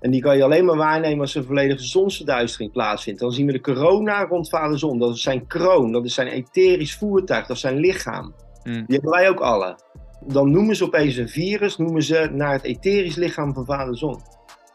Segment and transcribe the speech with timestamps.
[0.00, 3.20] En die kan je alleen maar waarnemen als er een volledige zonsverduistering plaatsvindt.
[3.20, 4.98] Dan zien we de corona rond vader zon.
[4.98, 8.34] Dat is zijn kroon, dat is zijn etherisch voertuig, dat is zijn lichaam.
[8.64, 8.72] Mm.
[8.72, 9.78] Die hebben wij ook alle.
[10.26, 14.20] Dan noemen ze opeens een virus, noemen ze naar het etherisch lichaam van vader zon.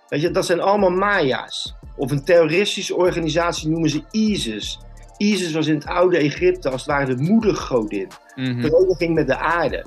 [0.07, 1.75] Weet je, dat zijn allemaal Maya's.
[1.95, 4.79] Of een terroristische organisatie noemen ze ISIS.
[5.17, 8.07] ISIS was in het oude Egypte als het ware de moedergodin.
[8.35, 8.61] Mhm.
[8.61, 9.85] Vereniging met de aarde.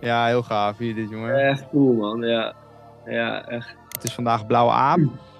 [0.00, 1.48] Ja, heel gaaf hier dit, jongen.
[1.48, 2.20] Echt cool, man.
[2.22, 2.54] Ja,
[3.06, 3.76] ja echt.
[3.96, 4.98] Het is vandaag blauwe aap.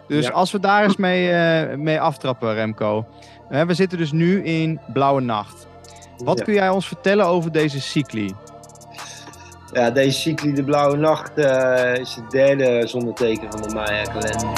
[0.09, 0.33] Dus Ja.
[0.33, 3.05] als we daar eens mee, eh, mee aftrappen, Remco.
[3.49, 5.67] Eh, we zitten dus nu in blauwe nacht.
[6.25, 6.45] Wat Ja.
[6.45, 8.35] kun jij ons vertellen over deze cycli?
[9.73, 14.53] Ja, deze cycli, de blauwe nacht, eh, is het derde zonneteken van de Maya-kalender.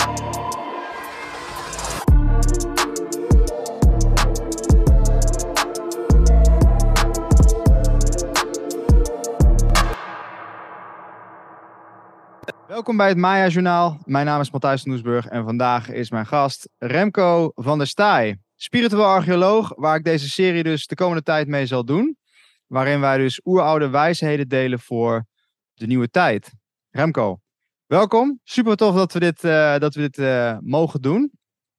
[12.79, 13.99] Welkom bij het Maya Journaal.
[14.05, 18.39] Mijn naam is Matthijs van Doesburg en vandaag is mijn gast Remco van der Staaij.
[18.57, 22.17] Spiritueel archeoloog, waar ik deze serie dus de komende tijd mee zal doen.
[22.67, 25.25] Waarin wij dus oeroude wijsheden delen voor
[25.75, 26.53] de nieuwe tijd.
[26.91, 27.39] Remco,
[27.87, 28.41] welkom.
[28.45, 31.31] Super tof dat we dit, eh, dat we dit eh, mogen doen.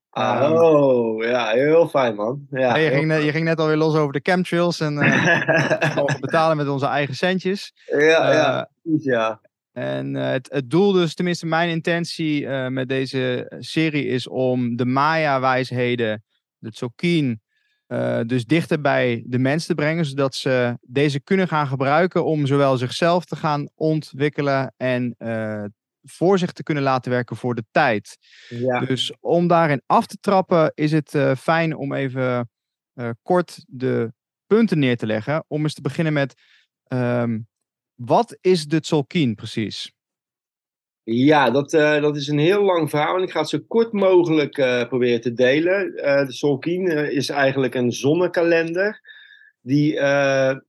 [0.10, 2.46] Oh, ja, heel fijn, man.
[2.50, 6.20] Ja, je, ging net, je ging net alweer los over de chemtrails en we mogen
[6.20, 7.74] betalen met onze eigen centjes.
[7.86, 9.42] ja, ja, precies, ja.
[9.72, 14.76] En eh, het, het doel dus, tenminste mijn intentie eh, met deze serie is om
[14.76, 16.24] de Maya-wijsheden,
[16.58, 17.42] de Tzolk'in,
[17.88, 22.46] eh, dus dichter bij de mens te brengen, zodat ze deze kunnen gaan gebruiken om
[22.46, 25.16] zowel zichzelf te gaan ontwikkelen en
[26.02, 28.18] voor zich te kunnen laten werken voor de tijd.
[28.48, 28.80] ja.
[28.80, 32.50] Dus om daarin af te trappen is het fijn om even
[33.22, 34.14] kort de
[34.48, 35.44] punten neer te leggen.
[35.48, 36.34] Om eens te beginnen met,
[36.84, 37.40] ehm,
[38.00, 39.92] wat is de Tzolk'in precies?
[41.04, 43.92] Ja, dat, eh, dat is een heel lang verhaal en ik ga het zo kort
[43.92, 45.96] mogelijk eh, proberen te delen.
[45.96, 49.02] Eh, de Solkien eh, is eigenlijk een zonnekalender
[49.62, 49.94] die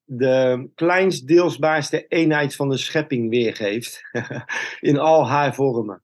[0.05, 4.03] de kleinst deelsbaarste eenheid van de schepping weergeeft
[4.91, 6.03] in al haar vormen.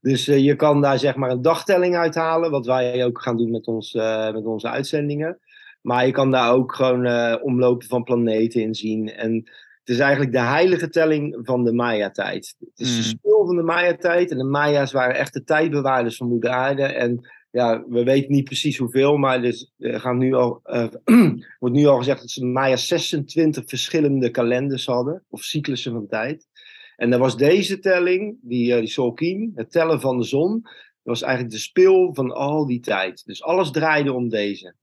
[0.00, 3.66] Dus je kan daar zeg maar een dagtelling uithalen, wat wij ook gaan doen met,
[3.66, 3.92] ons,
[4.32, 5.38] met onze uitzendingen.
[5.80, 9.12] Maar je kan daar ook gewoon omlopen van planeten in zien.
[9.12, 12.54] En het is eigenlijk de heilige telling van de Maya-tijd.
[12.58, 13.02] Het is de Mm.
[13.02, 14.30] spul van de Maya-tijd.
[14.30, 16.82] En de Maya's waren echt de tijdbewaarders van moeder aarde.
[16.82, 20.86] En ja, we weten niet precies hoeveel, maar dus, er gaan nu al, eh,
[21.58, 25.24] wordt nu al gezegd dat ze de Maya's 26 verschillende kalenders hadden.
[25.28, 26.48] Of cyclussen van tijd.
[26.96, 30.70] En dan was deze telling, die, uh, die Solkien, het tellen van de zon, dat
[31.02, 33.24] was eigenlijk de spil van al die tijd.
[33.24, 34.74] Dus alles draaide om deze.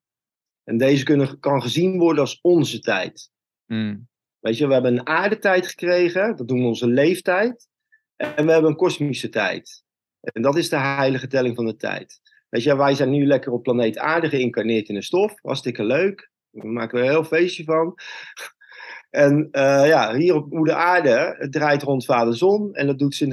[0.63, 3.29] En deze kunnen, kan gezien worden als onze tijd.
[3.65, 4.07] Hmm.
[4.47, 7.67] Weet je, we hebben een aardetijd gekregen, dat noemen we onze leeftijd.
[8.15, 9.83] En we hebben een kosmische tijd.
[10.21, 12.19] En dat is de heilige telling van de tijd.
[12.49, 15.33] Weet je, wij zijn nu lekker op planeet aarde geïncarneerd in een stof.
[15.41, 16.31] Hartstikke leuk.
[16.51, 17.95] Daar maken we een heel feestje van.
[19.09, 22.73] En eh, ja, hier op moeder aarde, het draait rond vader zon.
[22.73, 23.31] En dat doet ze in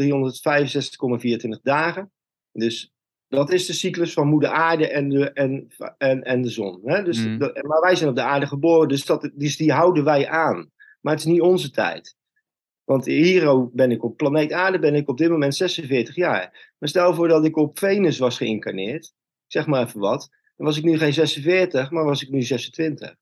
[1.57, 2.13] 365,24 dagen.
[2.53, 2.93] Dus
[3.29, 6.81] dat is de cyclus van moeder aarde en de, en, en, en de zon.
[6.85, 7.03] Hè?
[7.03, 7.39] Dus, Mm.
[7.39, 10.73] maar wij zijn op de aarde geboren, dus, dat, dus die houden wij aan.
[11.05, 12.17] Maar het is niet onze tijd.
[12.85, 16.73] Want hier ben ik op planeet aarde ben ik op dit moment 46 jaar.
[16.79, 19.15] Maar stel voor dat ik op Venus was geïncarneerd,
[19.47, 23.15] zeg maar even wat, dan was ik nu geen 46, maar was ik nu 26.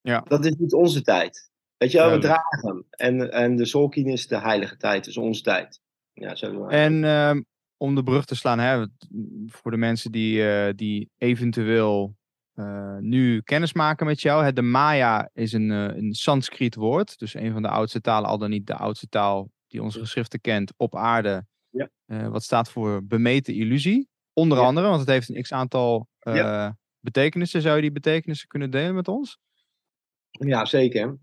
[0.00, 0.20] Ja.
[0.20, 1.50] Dat is niet onze tijd.
[1.76, 2.86] Weet je wel, we dragen hem.
[2.90, 5.80] En, en de Solkin is de heilige tijd, dus onze tijd.
[6.12, 6.66] Ja, zo.
[6.66, 7.42] En ehm,
[7.76, 8.86] om de brug te slaan, hè,
[9.46, 12.16] voor de mensen die, eh, die eventueel
[12.58, 14.52] eh, nu kennis maken met jou.
[14.52, 17.18] De Maya is een, eh, een Sanskriet woord.
[17.18, 20.40] Dus een van de oudste talen, al dan niet de oudste taal die onze geschriften
[20.40, 21.46] kent op aarde.
[21.70, 21.88] Ja.
[22.06, 24.08] Eh, wat staat voor bemeten illusie.
[24.32, 24.64] Onder Ja.
[24.64, 26.68] andere, want het heeft een x-aantal eh,
[27.00, 27.62] betekenissen.
[27.62, 29.38] Zou je die betekenissen kunnen delen met ons?
[30.30, 31.18] Ja, zeker.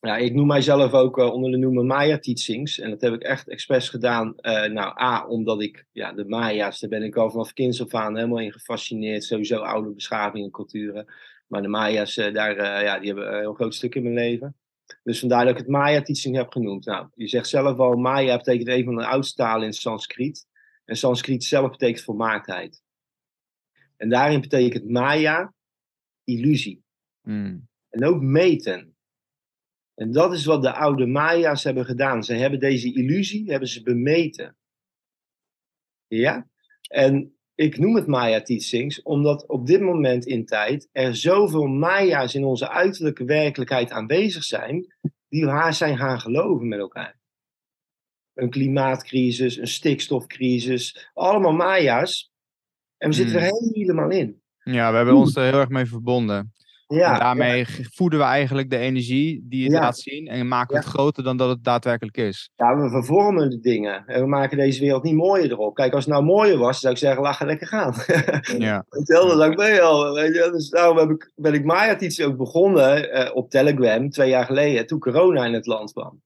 [0.00, 2.78] Ja, ik noem mijzelf ook eh, onder de noemer Maya Teachings.
[2.78, 4.36] En dat heb ik echt expres gedaan.
[4.36, 7.94] eh, nou, A, omdat ik, ja, de Maya's, daar ben ik al vanaf kinds af
[7.94, 9.24] aan helemaal in gefascineerd.
[9.24, 11.06] Sowieso oude beschavingen en culturen.
[11.46, 14.56] Maar de Maya's, eh, daar, ja, die hebben een heel groot stuk in mijn leven.
[15.02, 16.84] Dus vandaar dat ik het Maya Teaching heb genoemd.
[16.84, 20.46] Nou, je zegt zelf al, Maya betekent een van de oudste talen in Sanskriet.
[20.84, 22.82] En Sanskriet zelf betekent volmaaktheid.
[23.96, 25.52] En daarin betekent Maya
[26.24, 26.82] illusie.
[27.22, 27.68] Hmm.
[27.88, 28.89] En ook meten.
[30.00, 32.24] En dat is wat de oude Maya's hebben gedaan.
[32.24, 34.56] Ze hebben deze illusie hebben ze bemeten.
[36.06, 36.48] Ja?
[36.88, 42.34] En ik noem het Maya Teachings omdat op dit moment in tijd er zoveel Maya's
[42.34, 44.94] in onze uiterlijke werkelijkheid aanwezig zijn,
[45.28, 47.18] die haar zijn gaan geloven met elkaar.
[48.34, 51.10] een klimaatcrisis, een stikstofcrisis.
[51.14, 52.32] Allemaal Maya's.
[52.96, 53.44] En we zitten Hmm.
[53.44, 54.42] er helemaal in.
[54.62, 56.52] Ja, we hebben ons er heel erg mee verbonden.
[56.94, 59.80] Ja, en daarmee voeden we eigenlijk de energie die het Ja.
[59.80, 62.50] laat zien en maken we het groter dan dat het daadwerkelijk is.
[62.54, 64.06] ja, we vervormen de dingen.
[64.06, 65.74] En we maken deze wereld niet mooier erop.
[65.74, 67.94] Kijk, als het nou mooier was, zou ik zeggen, laat lekker gaan.
[68.58, 68.84] Ja.
[68.88, 70.14] Hetzelfde dat ik ben al.
[70.14, 70.48] Weet je?
[70.52, 74.44] Dus daarom heb ik, ben ik Maya iets ook begonnen eh, op Telegram twee jaar
[74.44, 76.22] geleden, toen corona in het land kwam.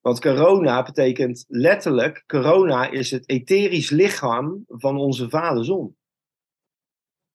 [0.00, 5.96] Want corona betekent letterlijk, corona is het etherisch lichaam van onze vader zon.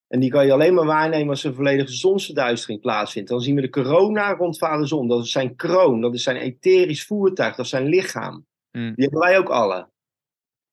[0.07, 3.29] En die kan je alleen maar waarnemen als er een volledige zonsverduistering plaatsvindt.
[3.29, 5.07] Dan zien we de corona rond vader zon.
[5.07, 8.45] Dat is zijn kroon, dat is zijn etherisch voertuig, dat is zijn lichaam.
[8.71, 8.93] Mm.
[8.95, 9.89] Die hebben wij ook alle.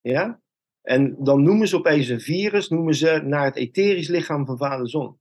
[0.00, 0.40] Ja?
[0.82, 4.88] En dan noemen ze opeens een virus, noemen ze naar het etherisch lichaam van vader
[4.88, 5.18] zon.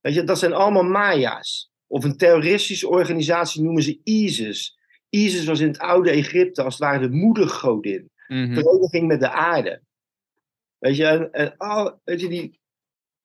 [0.00, 1.70] Weet je, dat zijn allemaal Maya's.
[1.86, 4.78] Of een terroristische organisatie noemen ze ISIS.
[5.08, 8.10] ISIS was in het oude Egypte als het ware de moedergodin.
[8.26, 8.54] Mhm.
[8.54, 9.82] Vereniging met de aarde.
[10.78, 12.57] Weet je, en, en al, weet je die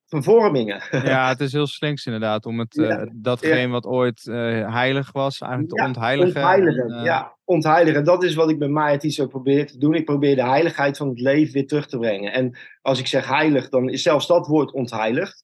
[0.06, 0.82] vervormingen.
[0.90, 3.08] Ja, het is heel slinks inderdaad om het, eh, Ja.
[3.12, 4.34] datgene wat ooit eh,
[4.74, 6.42] heilig was, eigenlijk te Ja, ontheiligen.
[6.42, 8.04] Ontheiligen, En, eh, ja, ontheiligen.
[8.04, 9.94] Dat is wat ik met Maya ook probeer te doen.
[9.94, 12.32] Ik probeer de heiligheid van het leven weer terug te brengen.
[12.32, 15.42] En als ik zeg heilig, dan is zelfs dat woord ontheiligd.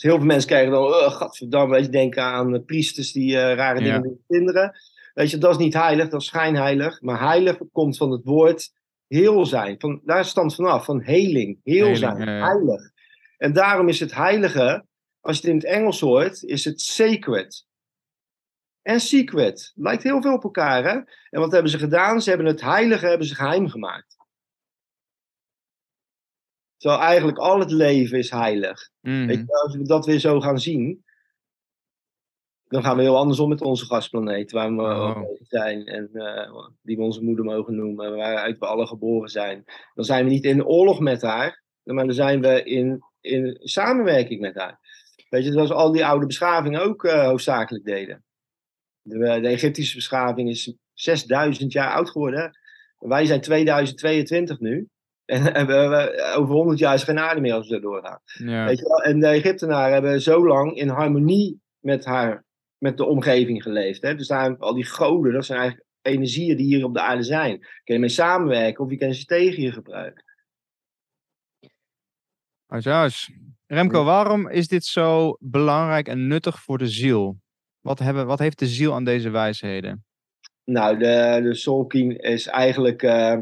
[0.00, 3.38] Dus heel veel mensen krijgen dan, oh, gadverdamme, weet je, denken aan eh, priesters die
[3.38, 4.72] eh, rare dingen doen met kinderen.
[5.14, 7.00] Weet je, dat is niet heilig, dat is schijnheilig.
[7.00, 8.72] Maar heilig komt van het woord
[9.06, 9.74] heel zijn.
[9.78, 12.90] Van, daar stamt vanaf, van heling, heel zijn, heilig.
[13.40, 14.86] En daarom is het heilige,
[15.20, 17.66] als je het in het Engels hoort, is het sacred.
[18.82, 19.72] En secret.
[19.74, 21.00] Lijkt heel veel op elkaar, hè?
[21.30, 22.22] En wat hebben ze gedaan?
[22.22, 24.16] Ze hebben het heilige hebben ze geheim gemaakt.
[26.76, 28.90] Terwijl eigenlijk al het leven is heilig.
[29.00, 29.26] mhm.
[29.26, 31.04] Weet je, als we dat weer zo gaan zien,
[32.64, 35.22] dan gaan we heel anders om met onze gastplaneet, waar we Oh.
[35.42, 39.64] zijn en eh, die we onze moeder mogen noemen, waaruit we alle geboren zijn.
[39.94, 44.40] Dan zijn we niet in oorlog met haar, maar dan zijn we in, in samenwerking
[44.40, 44.78] met haar.
[45.28, 48.24] Weet je, zoals al die oude beschavingen ook eh, hoofdzakelijk deden.
[49.02, 52.40] De, de Egyptische beschaving is 6000 jaar oud geworden.
[52.40, 52.48] hè.
[53.08, 54.88] Wij zijn 2022 nu.
[55.24, 58.20] En, en we, we- over 100 jaar is geen aarde meer als we doorgaan.
[58.24, 58.64] ja.
[58.66, 59.02] Weet je wel?
[59.02, 62.44] En de Egyptenaren hebben zo lang in harmonie met, haar,
[62.78, 64.02] met de omgeving geleefd.
[64.02, 64.14] Hè?
[64.14, 67.58] Dus daar, al die goden, dat zijn eigenlijk energieën die hier op de aarde zijn.
[67.58, 70.24] Kun je mee samenwerken of je kan ze tegen je gebruiken.
[72.70, 73.10] Ajaj.
[73.66, 77.36] Remco, waarom is dit zo belangrijk en nuttig voor de ziel?
[77.80, 80.04] Wat, hebben, wat heeft de ziel aan deze wijsheden?
[80.64, 83.38] Nou, de, de Solkin is eigenlijk eh,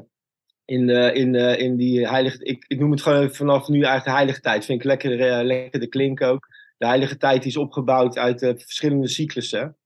[0.65, 2.45] in, de, in, de, in die heilige...
[2.45, 4.65] Ik, ik noem het gewoon vanaf nu eigenlijk de heilige tijd.
[4.65, 6.47] Vind ik lekker, eh, lekker de klink ook.
[6.79, 9.77] De heilige tijd is opgebouwd uit eh, verschillende cyclussen.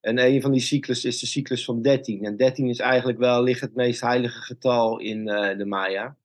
[0.00, 2.24] En een van die cyclussen is de cyclus van 13.
[2.24, 6.16] En 13 is eigenlijk wel ligt het meest heilige getal in de Maya.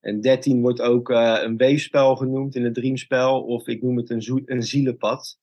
[0.00, 3.42] En 13 wordt ook eh, een weefspel genoemd in het dreamspel.
[3.42, 5.38] Of ik noem het een, een zielenpad.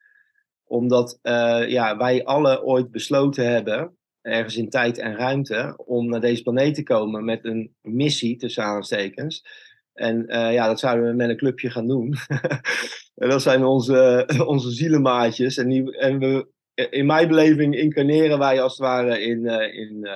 [0.64, 6.22] Omdat eh, ja, wij alle ooit besloten hebben ergens in tijd en ruimte, om naar
[6.22, 9.46] deze planeet te komen met een missie, tussen aanstekens.
[9.94, 12.16] En eh, ja, dat zouden we met een clubje gaan doen.
[13.22, 15.58] en dat zijn onze, onze zielenmaatjes.
[15.58, 16.48] En, die, en we,
[16.90, 20.08] in mijn beleving incarneren wij als het ware in, in,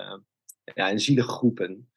[0.74, 1.91] ja, in zielengroepen.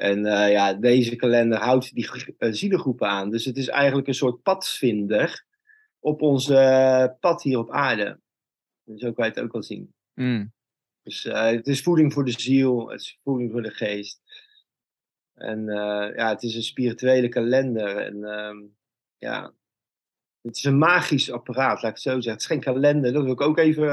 [0.00, 3.30] En eh, ja, deze kalender houdt die eh, zielengroepen aan.
[3.30, 5.44] Dus het is eigenlijk een soort padvinder
[5.98, 8.20] op ons eh, pad hier op aarde.
[8.84, 9.94] Dus zo kan je het ook wel zien.
[10.14, 10.52] Mm.
[11.02, 14.20] Dus het is voeding voor de ziel, het is voeding voor de geest.
[15.34, 15.64] En
[16.16, 17.96] ja, het is een spirituele kalender.
[17.96, 18.58] En ehm,
[19.18, 19.52] ja,
[20.42, 22.32] het is een magisch apparaat, laat ik het zo zeggen.
[22.32, 23.88] Het is geen kalender, dat wil ik ook even...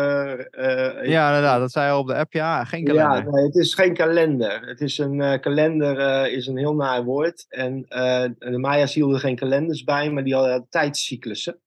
[0.51, 1.60] eh, eh, Ja, inderdaad.
[1.60, 2.34] Dat zei je al op de app.
[2.34, 3.24] Ja, geen kalender.
[3.24, 4.68] ja, nee, het is geen kalender.
[4.68, 7.46] Het is een eh, kalender is een heel naar woord.
[7.50, 7.86] En
[8.39, 11.60] de Maya's hielden geen kalenders bij, maar die hadden tijdscyclussen.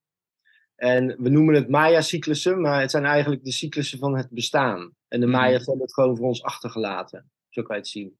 [0.76, 4.94] En we noemen het Maya-cyclussen, maar het zijn eigenlijk de cyclussen van het bestaan.
[5.08, 5.36] En de Mhm.
[5.36, 7.30] Maya's hebben het gewoon voor ons achtergelaten.
[7.48, 8.18] Zo kan je het zien.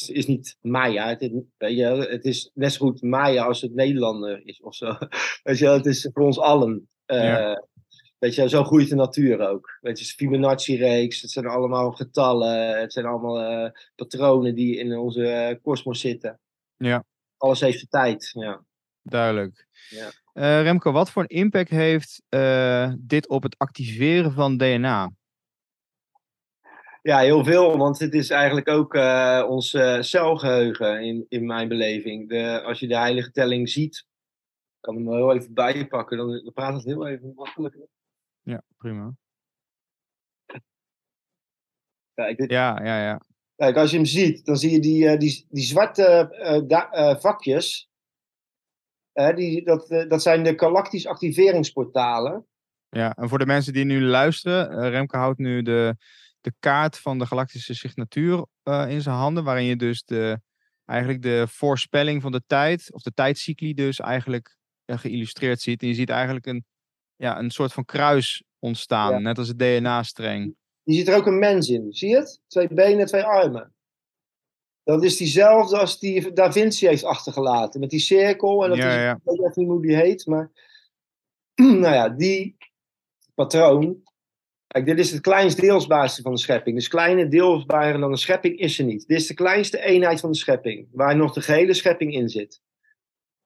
[0.00, 3.44] Het is niet Maya, het is, weet je, wel, het is net zo goed Maya
[3.44, 4.96] als het Nederlander is of zo.
[5.42, 6.88] Weet je, het is voor ons allen.
[7.04, 7.64] Eh, Ja.
[8.18, 9.78] Weet je, zo groeit de natuur ook.
[9.80, 14.54] Weet je, het is een Fibonacci-reeks, het zijn allemaal getallen, het zijn allemaal eh, patronen
[14.54, 16.40] die in onze eh, kosmos zitten.
[16.76, 17.04] Ja.
[17.36, 18.64] Alles heeft zijn tijd, ja.
[19.02, 19.66] Duidelijk.
[19.88, 20.62] Ja.
[20.62, 22.22] Remco, wat voor een impact heeft
[22.98, 25.10] dit op het activeren van DNA?
[27.06, 31.68] Ja, heel veel, want het is eigenlijk ook eh, ons eh, celgeheugen in, in mijn
[31.68, 32.28] beleving.
[32.28, 36.28] De, als je de heilige telling ziet, ik kan hem er heel even bijpakken, dan,
[36.28, 37.86] dan praat het heel even makkelijker.
[38.42, 39.14] Ja, prima.
[42.14, 43.20] Kijk, dit, Ja, ja, ja.
[43.56, 47.90] Kijk, als je hem ziet, dan zie je die, eh, die, die zwarte vakjes.
[49.34, 52.46] Die, dat, dat zijn de galactisch activeringsportalen.
[52.88, 55.96] Ja, en voor de mensen die nu luisteren, Remke houdt nu de,
[56.46, 60.40] de kaart van de galactische signatuur eh, in zijn handen, waarin je dus de,
[60.84, 65.82] eigenlijk de voorspelling van de tijd, of de tijdcycli dus eigenlijk geïllustreerd ziet.
[65.82, 66.64] En je ziet eigenlijk een,
[67.16, 69.18] ja, een soort van kruis ontstaan, Ja.
[69.18, 70.54] net als het DNA-streng.
[70.82, 71.86] Je ziet er ook een mens in.
[71.92, 72.40] Zie je het?
[72.46, 73.74] Twee benen, twee armen.
[74.82, 77.80] Dat is diezelfde als die Da Vinci heeft achtergelaten.
[77.80, 78.62] Met die cirkel.
[78.62, 79.12] En dat Ja, is, ja.
[79.12, 80.26] Ik weet echt niet hoe die heet.
[80.26, 80.50] Maar
[81.82, 82.56] nou ja, die
[83.34, 84.02] patroon.
[84.66, 86.76] Kijk, dit is het kleinst deelsbaarste van de schepping.
[86.76, 89.06] Dus kleine deelsbaarder dan de schepping is er niet.
[89.06, 90.88] Dit is de kleinste eenheid van de schepping.
[90.92, 92.60] Waar nog de gehele schepping in zit.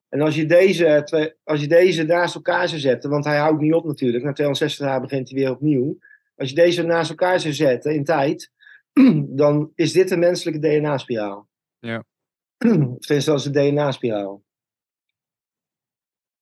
[0.09, 3.09] En als je deze, twee, als je deze naast elkaar zou zetten.
[3.09, 4.23] Want hij houdt niet op natuurlijk.
[4.23, 5.97] Na 260 jaar begint hij weer opnieuw.
[6.35, 8.51] Als je deze naast elkaar zou zetten in tijd,
[9.41, 11.47] dan is dit een menselijke DNA-spiraal.
[11.79, 12.03] Ja.
[12.95, 14.43] Of tenminste, dat is een DNA-spiraal.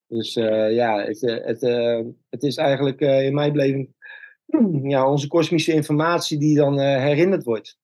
[0.07, 3.95] Dus eh, ja, het, eh, het, eh, het is eigenlijk eh, in mijn beleving
[4.83, 7.77] ja, onze kosmische informatie die dan eh, herinnerd wordt.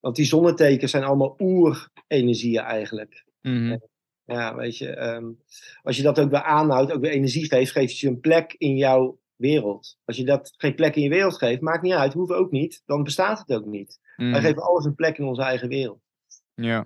[0.00, 3.24] Want die zonnetekens zijn allemaal oerenergieën eigenlijk.
[3.42, 3.76] Mhm.
[4.24, 5.26] Ja, weet je, ehm,
[5.82, 8.76] als je dat ook weer aanhoudt, ook weer energie geeft, geeft je een plek in
[8.76, 9.98] jouw wereld.
[10.04, 12.82] Als je dat geen plek in je wereld geeft, maakt niet uit, hoeft ook niet,
[12.86, 13.98] dan bestaat het ook niet.
[14.16, 14.40] Wij Mhm.
[14.40, 16.00] geven alles een plek in onze eigen wereld.
[16.54, 16.84] Ja.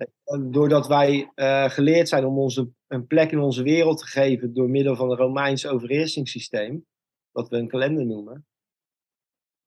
[0.49, 4.53] Doordat wij eh, geleerd zijn om ons een, een plek in onze wereld te geven
[4.53, 6.85] door middel van een Romeins overheersingssysteem,
[7.33, 8.45] wat we een kalender noemen,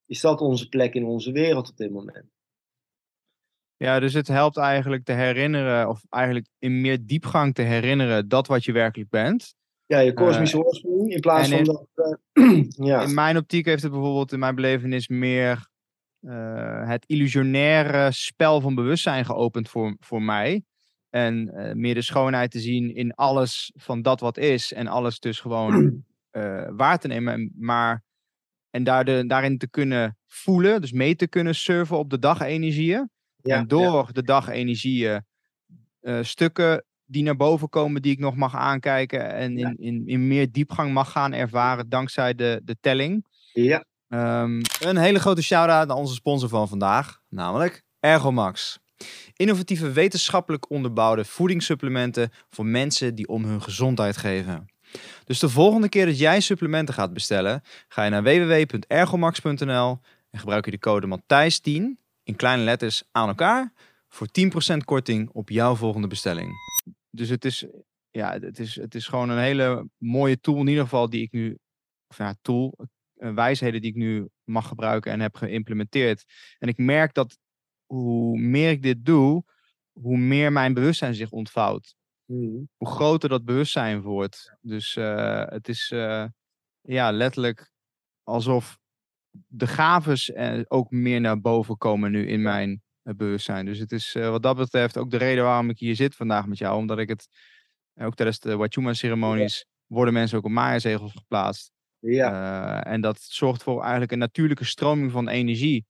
[0.06, 2.24] is dat onze plek in onze wereld op dit moment.
[3.76, 8.46] ja, dus het helpt eigenlijk te herinneren, of eigenlijk in meer diepgang te herinneren dat
[8.46, 9.54] wat je werkelijk bent.
[9.86, 11.88] Ja, je kosmische oorsprong, in plaats van in- dat...
[12.32, 13.02] eh, ja.
[13.02, 15.68] In mijn optiek heeft het bijvoorbeeld in mijn belevenis meer
[16.20, 20.64] eh, het illusionaire spel van bewustzijn geopend voor, voor mij.
[21.10, 24.72] En eh, meer de schoonheid te zien in alles van dat wat is.
[24.72, 25.72] En alles dus gewoon
[26.36, 27.32] eh, waar te nemen.
[27.34, 28.02] En- Maar,
[28.70, 30.80] en daar de, daarin te kunnen voelen.
[30.80, 33.10] Dus mee te kunnen surfen op de dagenergieën.
[33.42, 35.24] Ja, en door de dagenergieën
[36.00, 39.32] eh, stukken die naar boven komen, die ik nog mag aankijken.
[39.34, 43.24] En in, in, in meer diepgang mag gaan ervaren dankzij de, de telling.
[43.52, 48.78] ja, Ehm, een hele grote shout-out naar onze sponsor van vandaag, namelijk Ergomax.
[49.36, 54.66] Innovatieve wetenschappelijk onderbouwde voedingssupplementen voor mensen die om hun gezondheid geven.
[55.24, 59.98] Dus de volgende keer dat jij supplementen gaat bestellen, ga je naar www.ergomax.nl
[60.30, 63.72] en gebruik je de code Matthijs10 in kleine letters aan elkaar
[64.08, 64.28] voor
[64.74, 66.52] 10% korting op jouw volgende bestelling.
[67.10, 67.66] Dus het is,
[68.10, 71.32] ja, het is, het is gewoon een hele mooie tool in ieder geval die ik
[71.32, 71.58] nu,
[72.06, 72.78] of ja, tool,
[73.14, 76.24] eh, wijsheden die ik nu mag gebruiken en heb geïmplementeerd.
[76.58, 77.38] En ik merk dat
[77.86, 79.44] hoe meer ik dit doe,
[79.92, 81.95] hoe meer mijn bewustzijn zich ontvouwt.
[82.26, 82.64] Mhm.
[82.76, 84.54] Hoe groter dat bewustzijn wordt.
[84.60, 86.24] Dus eh, het is eh,
[86.80, 87.70] ja, letterlijk
[88.22, 88.78] alsof
[89.46, 93.66] de gaves eh, ook meer naar boven komen nu in mijn bewustzijn.
[93.66, 96.58] Dus het is wat dat betreft ook de reden waarom ik hier zit vandaag met
[96.58, 96.76] jou.
[96.76, 97.28] Omdat ik het,
[97.94, 101.72] ook tijdens de Wachuma-ceremonies, worden mensen ook op Maya-zegels geplaatst.
[101.98, 105.86] ja, en dat zorgt voor eigenlijk een natuurlijke stroming van energie.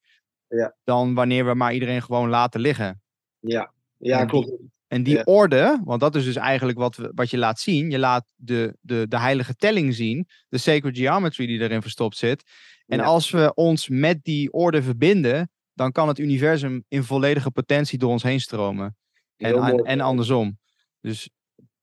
[0.49, 0.77] Ja.
[0.85, 3.03] Dan wanneer we maar iedereen gewoon laten liggen.
[3.39, 4.51] ja, ja, En klopt.
[4.97, 5.23] En die Ja.
[5.25, 7.91] orde, want dat is dus eigenlijk wat, we, wat je laat zien.
[7.91, 10.29] Je laat de, de, de heilige telling zien.
[10.49, 12.43] De sacred geometry die erin verstopt zit.
[12.87, 13.05] En Ja.
[13.05, 18.11] als we ons met die orde verbinden, dan kan het universum in volledige potentie door
[18.11, 18.97] ons heen stromen.
[19.37, 19.83] En, en, mooi.
[19.83, 20.59] en andersom.
[21.01, 21.31] Dus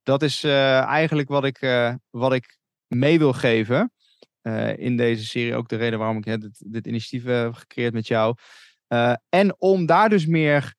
[0.03, 3.91] dat is eh, eigenlijk wat ik, eh, wat ik mee wil geven.
[4.41, 8.07] eh, in deze serie ook de reden waarom ik dit, dit initiatief heb gecreëerd met
[8.07, 8.35] jou.
[9.29, 10.75] En om daar dus meer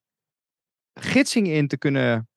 [0.94, 2.28] gidsing in te kunnen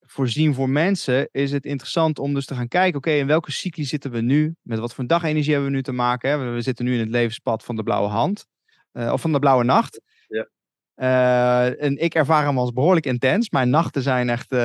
[0.00, 3.84] voorzien voor mensen, is het interessant om dus te gaan kijken, oké, in welke cycli
[3.84, 4.54] zitten we nu?
[4.62, 6.30] Met wat voor dagenergie hebben we nu te maken?
[6.30, 6.52] Hè?
[6.52, 8.46] We, zitten nu in het levenspad van de blauwe hand.
[8.92, 10.00] eh, of van de blauwe nacht.
[10.26, 10.48] Ja.
[10.94, 13.50] Eh, en ik ervaar hem als behoorlijk intens.
[13.50, 14.58] Mijn nachten zijn echt, eh,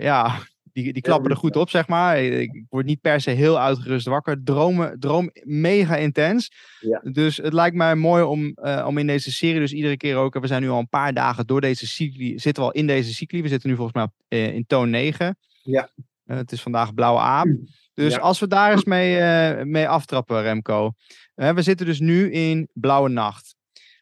[0.00, 0.38] ja.
[0.82, 2.22] Die, die klappen er goed op, zeg maar.
[2.22, 4.42] Ik, word niet per se heel uitgerust wakker.
[4.44, 6.52] Dromen, droom mega intens.
[6.80, 7.00] Ja.
[7.12, 10.38] Dus het lijkt mij mooi om, eh, om in deze serie dus iedere keer ook...
[10.40, 12.38] We zijn nu al een paar dagen door deze cycli...
[12.38, 13.42] Zitten we al in deze cycli.
[13.42, 15.38] We zitten nu volgens mij eh, in toon 9.
[15.62, 15.90] Ja.
[16.24, 17.46] Eh, het is vandaag blauwe aap.
[17.94, 18.20] Dus Ja.
[18.20, 20.92] als we daar eens mee, mee aftrappen, Remco.
[21.34, 23.54] We zitten dus nu in blauwe nacht.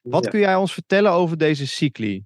[0.02, 0.30] Wat Ja.
[0.30, 2.24] kun jij ons vertellen over deze cycli?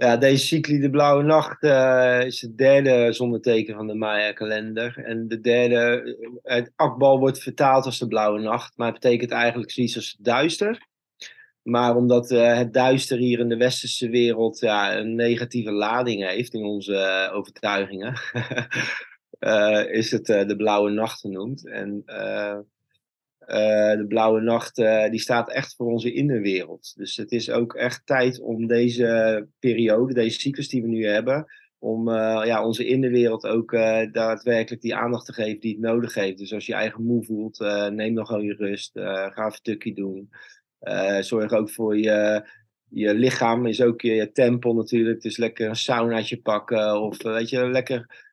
[0.00, 4.98] Ja, deze cycli, de blauwe nacht, eh, is het derde zonneteken van de Maya-kalender.
[5.04, 6.02] En de derde,
[6.42, 10.16] eh, het akbal wordt vertaald als de blauwe nacht, maar het betekent eigenlijk zoiets als
[10.20, 10.86] duister.
[11.62, 16.64] Maar omdat het duister hier in de westerse wereld ja, een negatieve lading heeft in
[16.64, 18.14] onze overtuigingen,
[20.00, 21.68] is het de blauwe nacht genoemd.
[21.68, 22.02] En
[23.48, 24.76] de blauwe nacht
[25.10, 26.92] die staat echt voor onze innerwereld.
[26.96, 31.46] Dus het is ook echt tijd om deze periode, deze cyclus die we nu hebben,
[31.78, 33.70] om uh, ja, onze innerwereld ook
[34.12, 36.38] daadwerkelijk die aandacht te geven die het nodig heeft.
[36.38, 37.58] Dus als je je eigen moe voelt,
[37.90, 38.90] neem dan gewoon je rust.
[38.94, 40.30] ga een stukje doen.
[41.20, 42.48] zorg ook voor je,
[42.88, 45.20] je lichaam, is ook je, je, tempel natuurlijk.
[45.20, 48.26] Dus lekker een saunaatje pakken of weet je, lekker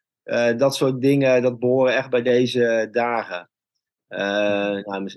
[0.57, 1.41] dat soort dingen.
[1.41, 3.49] Dat behoren echt bij deze dagen.
[4.85, 5.09] Nou,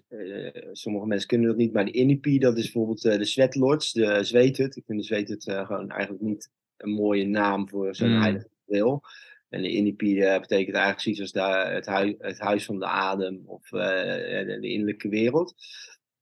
[0.73, 4.77] sommige mensen kunnen dat niet, maar de INIP, dat is bijvoorbeeld de Sweatlords, de zweethut.
[4.77, 8.21] Ik vind de zweethut gewoon eigenlijk niet een mooie naam voor zo'n mm.
[8.21, 9.03] heilige deel.
[9.49, 13.43] En de Inipide betekent eigenlijk zoiets als daar het, hui, het huis van de adem
[13.47, 15.55] of de, de, innerlijke wereld.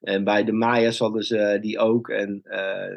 [0.01, 2.09] En bij de Maya's hadden ze die ook.
[2.09, 2.53] En uh,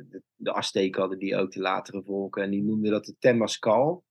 [0.10, 2.44] de, de Azteken hadden die ook, de latere volken.
[2.44, 4.04] En die noemden dat de Temascal.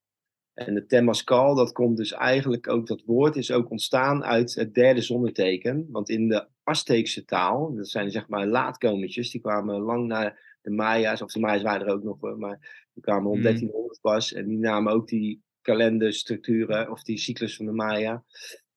[0.59, 4.75] En de Temascal, dat komt dus eigenlijk ook, dat woord is ook ontstaan uit het
[4.75, 5.87] derde zonneteken.
[5.91, 10.71] Want in de Azteekse taal, dat zijn zeg maar laatkomertjes, die kwamen lang na de
[10.71, 14.13] Maya's, of de Maya's waren er ook nog, maar die kwamen om 1300 hmm.
[14.13, 14.33] pas.
[14.33, 18.25] En die namen ook die kalenderstructuren, of die cyclus van de Maya.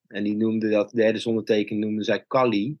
[0.06, 2.78] En die noemden dat derde zonneteken, noemden zij Kali.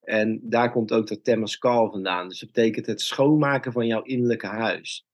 [0.00, 2.28] En daar komt ook dat Temescal vandaan.
[2.28, 5.06] Dus dat betekent het schoonmaken van jouw innerlijke huis.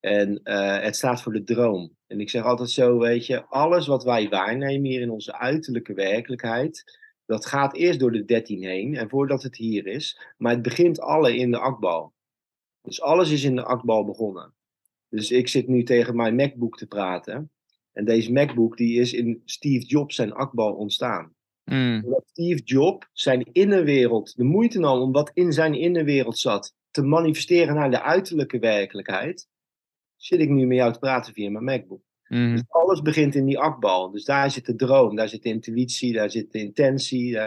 [0.00, 1.95] En uh, het staat voor de droom.
[2.06, 5.94] En ik zeg altijd zo, weet je, alles wat wij waarnemen hier in onze uiterlijke
[5.94, 10.20] werkelijkheid, dat gaat eerst door de 13 heen en voordat het hier is.
[10.36, 12.12] Maar het begint alle in de akbal.
[12.82, 14.54] Dus alles is in de akbal begonnen.
[15.08, 17.50] Dus ik zit nu tegen mijn MacBook te praten.
[17.92, 21.34] En deze MacBook die is in Steve Jobs zijn akbal ontstaan.
[21.64, 22.20] Mm.
[22.24, 27.74] Steve Jobs zijn innerwereld, de moeite nam om wat in zijn innerwereld zat, te manifesteren
[27.74, 29.48] naar de uiterlijke werkelijkheid,
[30.16, 32.02] zit ik nu met jou te praten via mijn MacBook.
[32.28, 32.52] Mm.
[32.52, 34.10] Dus alles begint in die akbal.
[34.10, 37.38] Dus daar zit de droom, daar zit de intuïtie, daar zit de intentie.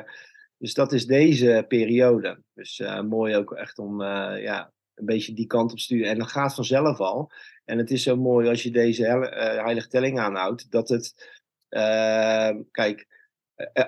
[0.58, 2.44] Dus dat is deze periode.
[2.54, 6.10] Dus uh, mooi ook echt om uh, ja, een beetje die kant op sturen.
[6.10, 7.32] En dat gaat vanzelf al.
[7.66, 11.32] En het is zo mooi als je deze uh, heilige telling aanhoudt, dat het,
[11.70, 13.08] uh, kijk,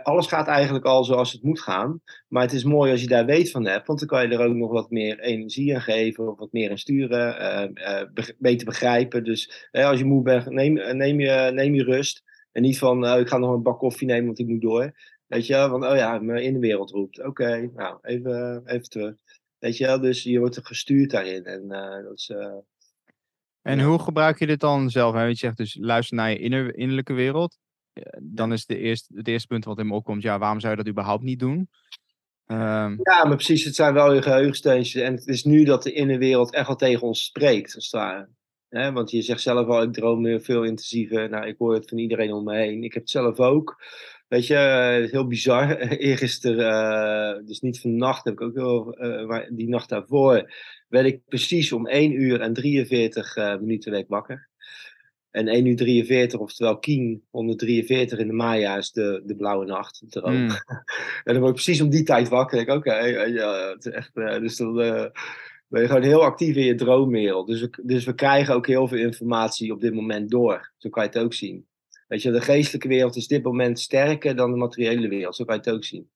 [0.03, 2.01] alles gaat eigenlijk al zoals het moet gaan.
[2.27, 4.45] Maar het is mooi als je daar weet van hebt, want dan kan je er
[4.45, 7.73] ook nog wat meer energie aan geven, of wat meer aan sturen,
[8.13, 9.23] be beter begrijpen.
[9.23, 12.23] Dus als je moe bent, neem, neem, je, neem je rust.
[12.51, 14.91] En niet van, ik ga nog een bak koffie nemen, want ik moet door.
[15.27, 17.23] Weet je, van, oh ja, mijn innerwereld roept.
[17.23, 19.13] Oké, nou, even, even terug.
[19.59, 21.45] Weet je wel, dus je wordt er gestuurd daarin.
[21.45, 21.67] En,
[22.03, 22.31] dat is,
[23.61, 25.13] en hoe gebruik je dit dan zelf?
[25.13, 25.23] Hè?
[25.23, 27.57] Je zegt dus luister naar je inner, innerlijke wereld.
[28.19, 30.77] Dan is de eerste, het eerste punt wat in me opkomt, ja, waarom zou je
[30.77, 31.69] dat überhaupt niet doen?
[32.45, 32.99] Um...
[33.03, 35.01] Ja, maar precies, het zijn wel je geheugensteuntjes.
[35.01, 38.29] En het is nu dat de innerwereld echt wel tegen ons spreekt, als het ware.
[38.69, 41.29] He, want je zegt zelf al, ik droom veel intensiever.
[41.29, 42.83] Nou, ik hoor het van iedereen om me heen.
[42.83, 43.83] Ik heb het zelf ook.
[44.31, 44.53] Weet je,
[45.03, 45.77] uh, heel bizar.
[46.09, 50.53] Eergisteren, uh, dus niet vannacht, heb ik ook heel, uh, die nacht daarvoor,
[50.87, 54.49] werd ik precies om 1 uur en 43 minuten week wakker.
[55.31, 59.99] En 1 uur 43, oftewel Kien 143 in de Maya is de, de blauwe nacht,
[59.99, 60.33] de droom.
[60.33, 60.49] Mm.
[61.23, 62.59] en dan word ik precies om die tijd wakker.
[62.59, 64.73] Ik oké, okay, ja, het is echt, dus dan
[65.71, 67.47] ben je gewoon heel actief in je droomwereld.
[67.47, 70.71] Dus we, dus we krijgen ook heel veel informatie op dit moment door.
[70.77, 71.65] Zo kan je het ook zien.
[72.07, 75.35] Weet je, de geestelijke wereld is dit moment sterker dan de materiële wereld.
[75.35, 76.09] Zo kan je het ook zien.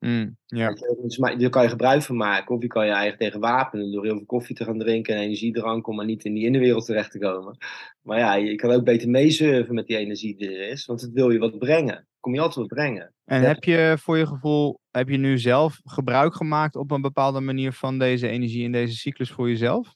[0.00, 0.72] Mm, ja.
[1.02, 2.54] dus, maar, daar kan je gebruik van maken.
[2.54, 5.20] Of je kan je eigen tegen wapenen door heel veel koffie te gaan drinken en
[5.20, 7.56] energiedrank om maar niet in die innerwereld terecht te komen.
[8.02, 11.12] Maar ja, je kan ook beter meesurfen met die energie die er is, want het
[11.12, 12.08] wil je wat brengen.
[12.20, 13.14] Kom je altijd wat brengen.
[13.24, 17.40] En heb je voor je gevoel, heb je nu zelf gebruik gemaakt op een bepaalde
[17.40, 19.94] manier van deze energie in deze cyclus voor jezelf?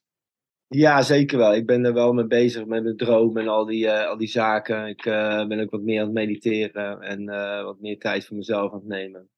[0.68, 1.54] Ja, zeker wel.
[1.54, 4.28] Ik ben er wel mee bezig met mijn droom en al die, uh, al die
[4.28, 4.86] zaken.
[4.86, 8.36] Ik uh, ben ook wat meer aan het mediteren en uh, wat meer tijd voor
[8.36, 9.28] mezelf aan het nemen.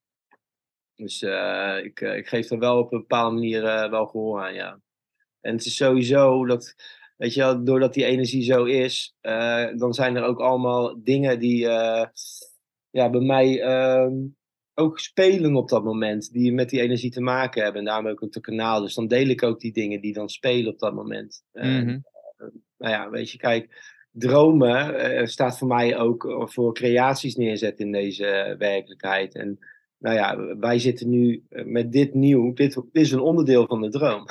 [0.97, 1.23] Dus
[1.83, 4.81] ik, ik geef er wel op een bepaalde manier wel gehoor aan, ja.
[5.41, 6.75] En het is sowieso dat,
[7.17, 9.17] weet je wel, doordat die energie zo is,
[9.77, 11.69] dan zijn er ook allemaal dingen die
[12.97, 14.15] ja, bij mij ehm,
[14.75, 17.81] ook spelen op dat moment, die met die energie te maken hebben.
[17.81, 18.81] En daarom ook op het kanaal.
[18.81, 21.43] Dus dan deel ik ook die dingen die dan spelen op dat moment.
[21.53, 22.05] Mm
[22.79, 28.55] nou ja, weet je, kijk, dromen staat voor mij ook voor creaties neerzetten in deze
[28.59, 29.35] werkelijkheid.
[29.35, 29.59] En
[29.99, 33.89] nou ja, wij zitten nu met dit nieuw, dit, dit is een onderdeel van de
[33.89, 34.27] droom.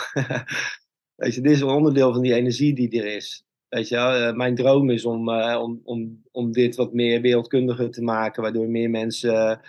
[1.21, 3.45] weet je, dit is een onderdeel van die energie die er is.
[3.69, 8.41] Weet je, mijn droom is om, om, om, om dit wat meer wereldkundiger te maken,
[8.41, 9.62] waardoor meer mensen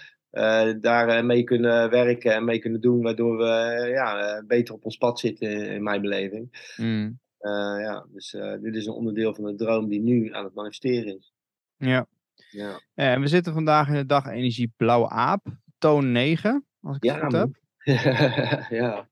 [0.81, 5.19] daar mee kunnen werken en mee kunnen doen, waardoor we ja, beter op ons pad
[5.19, 6.73] zitten, in mijn beleving.
[6.77, 7.19] Mm.
[7.81, 11.33] ja, dus dit is een onderdeel van de droom die nu aan het manifesteren is.
[11.77, 12.07] Ja.
[12.51, 12.81] Ja.
[12.95, 15.47] En we zitten vandaag in de dag energie Blauwe Aap,
[15.87, 17.49] toon 9, als ik het goed heb.
[18.81, 19.09] ja.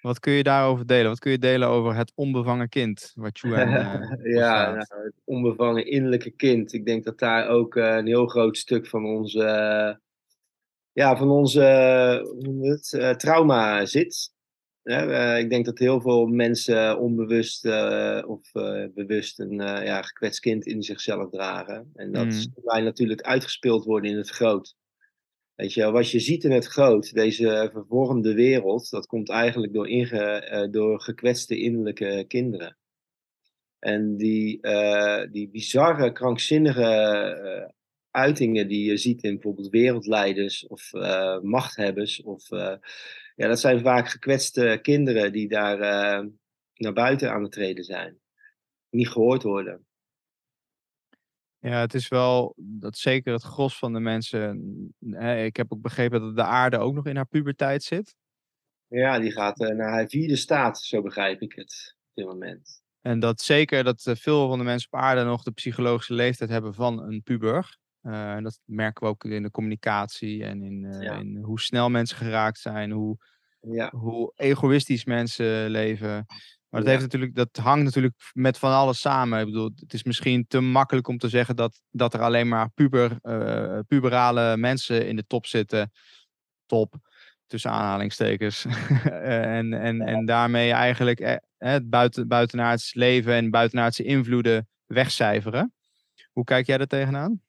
[0.00, 1.08] Wat kun je daarover delen?
[1.08, 3.12] Wat kun je delen over het onbevangen kind?
[3.14, 6.72] Wat Chuan, eh, ja, nou, het onbevangen innerlijke kind.
[6.72, 9.94] Ik denk dat daar ook eh, een heel groot stuk van onze, eh,
[10.92, 11.60] ja, van onze
[12.60, 14.32] het, trauma zit.
[15.38, 17.66] Ik denk dat heel veel mensen onbewust
[18.26, 18.50] of
[18.94, 21.90] bewust een ja, gekwetst kind in zichzelf dragen.
[21.94, 22.64] En dat Mm.
[22.64, 24.76] wij natuurlijk uitgespeeld worden in het groot.
[25.60, 29.88] Weet je, wat je ziet in het groot, deze vervormde wereld, dat komt eigenlijk door,
[29.88, 32.76] inge, eh, door gekwetste innerlijke kinderen.
[33.78, 37.68] En die, eh, die bizarre, krankzinnige eh,
[38.10, 40.92] uitingen die je ziet in bijvoorbeeld wereldleiders of
[41.42, 42.48] machthebbers, of,
[43.34, 45.78] ja, dat zijn vaak gekwetste kinderen die daar
[46.74, 48.20] naar buiten aan het treden zijn.
[48.90, 49.86] Niet gehoord worden.
[51.60, 54.94] Ja, het is wel dat zeker het gros van de mensen.
[55.10, 58.14] Hè, ik heb ook begrepen dat de aarde ook nog in haar puberteit zit.
[58.86, 62.82] Ja, die gaat eh, naar haar vierde staat, zo begrijp ik het op dit moment.
[63.00, 66.50] En dat zeker dat eh, veel van de mensen op aarde nog de psychologische leeftijd
[66.50, 67.78] hebben van een puber.
[68.00, 71.14] Eh, en dat merken we ook in de communicatie en in, Ja.
[71.14, 73.16] in hoe snel mensen geraakt zijn, hoe,
[73.60, 76.26] Ja, hoe egoïstisch mensen leven.
[76.70, 79.40] Maar dat, heeft natuurlijk, dat hangt natuurlijk met van alles samen.
[79.40, 82.70] Ik bedoel, het is misschien te makkelijk om te zeggen dat, dat er alleen maar
[82.70, 85.90] puber, eh, puberale mensen in de top zitten.
[86.66, 86.94] Top,
[87.46, 88.64] tussen aanhalingstekens.
[89.22, 95.74] en, en, en daarmee eigenlijk eh, het buiten, buitenaards leven en buitenaardse invloeden wegcijferen.
[96.32, 97.40] Hoe kijk jij daar tegenaan?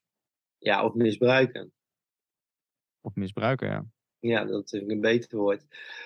[0.61, 1.71] ja of misbruiken.
[3.01, 3.85] Of misbruiken, ja.
[4.21, 5.63] Ja, dat ik een beter woord.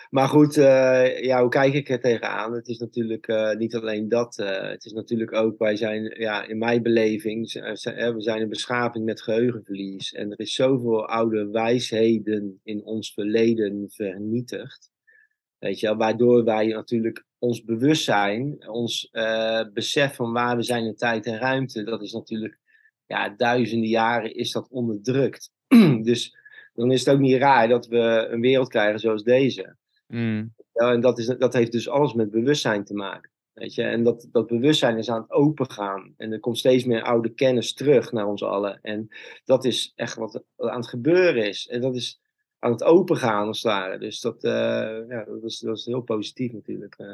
[0.10, 2.54] Maar goed, eh, ja, hoe kijk ik er tegenaan?
[2.54, 4.38] Het is natuurlijk eh, niet alleen dat.
[4.38, 9.06] eh, het is natuurlijk ook, wij zijn, ja, in mijn beleving, we zijn een beschaving
[9.06, 10.14] met geheugenverlies.
[10.14, 14.92] En er is zoveel oude wijsheden in ons verleden vernietigd.
[15.58, 19.10] Weet je waardoor wij natuurlijk ons bewustzijn, ons
[19.74, 22.60] besef van waar we zijn in tijd en ruimte, dat is natuurlijk,
[23.06, 25.52] ja, duizenden jaren is dat onderdrukt.
[26.02, 26.44] dus
[26.76, 29.76] dan is het ook niet raar dat we een wereld krijgen zoals deze.
[30.08, 33.32] Mm, Ja, en dat, is, dat heeft dus alles met bewustzijn te maken.
[33.54, 33.84] Weet je?
[33.84, 36.14] En dat, dat bewustzijn is aan het opengaan.
[36.18, 38.80] En er komt steeds meer oude kennis terug naar ons allen.
[38.82, 39.08] En
[39.46, 41.68] dat is echt wat aan het gebeuren is.
[41.68, 42.20] En dat is
[42.60, 43.98] aan het opengaan als het ware.
[43.98, 44.52] Dus dat, eh,
[45.10, 46.96] ja, dat, is, dat is heel positief natuurlijk.
[46.98, 47.08] eh.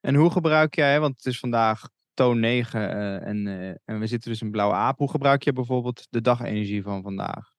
[0.00, 3.46] En hoe gebruik jij, want het is vandaag toon 9 eh, en,
[3.84, 4.98] en we zitten dus in blauwe aap.
[4.98, 7.51] Hoe gebruik je bijvoorbeeld de dagenergie van vandaag?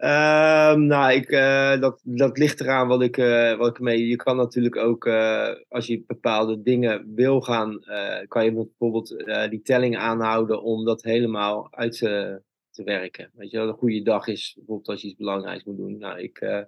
[0.00, 4.06] Ehm, nou, ik, eh, dat, dat ligt eraan wat ik, eh, wat ik mee.
[4.06, 7.84] Je kan natuurlijk ook, eh, als je bepaalde dingen wil gaan,
[8.28, 13.30] kan je bijvoorbeeld die telling aanhouden om dat helemaal uit te, te werken.
[13.34, 15.98] Weet je wel, een goede dag is bijvoorbeeld als je iets belangrijks moet doen.
[15.98, 16.66] Nou, ik,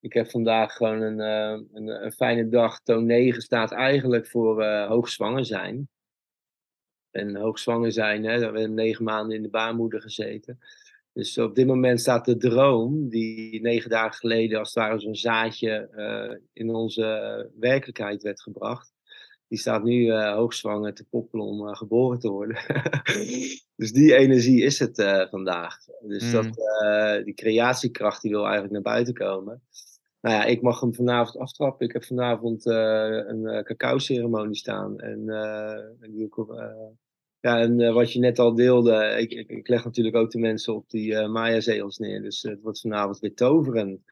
[0.00, 2.80] ik heb vandaag gewoon een, een, een fijne dag.
[2.80, 5.88] Toon 9 staat eigenlijk voor hoogzwanger zijn.
[7.10, 10.58] En hoogzwanger zijn, hè, we hebben negen maanden in de baarmoeder gezeten.
[11.18, 15.14] Dus op dit moment staat de droom, die negen dagen geleden als het ware zo'n
[15.14, 18.92] zaadje eh, in onze eh, werkelijkheid werd gebracht.
[19.48, 22.56] Die staat nu eh, hoogzwanger te poppelen om geboren te worden.
[23.76, 25.76] dus die energie is het vandaag.
[26.06, 26.32] Dus Mm.
[26.32, 29.62] dat, die creatiekracht die wil eigenlijk naar buiten komen.
[30.20, 31.86] Nou ja, ik mag hem vanavond aftrappen.
[31.86, 34.98] Ik heb vanavond een cacao-ceremonie staan.
[34.98, 35.24] En
[36.10, 36.86] die ik op, eh,
[37.40, 40.38] ja, en eh, wat je net al deelde, ik, ik, ik leg natuurlijk ook de
[40.38, 42.22] mensen op die eh Maya-zegels neer.
[42.22, 44.04] Dus eh, het wordt vanavond weer toveren.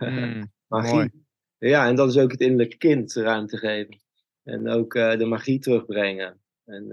[0.00, 0.94] Mm, magie.
[0.94, 1.10] mooi.
[1.58, 4.00] Ja, en dat is ook het innerlijke kind ruimte geven.
[4.42, 6.40] En ook de magie terugbrengen.
[6.64, 6.86] En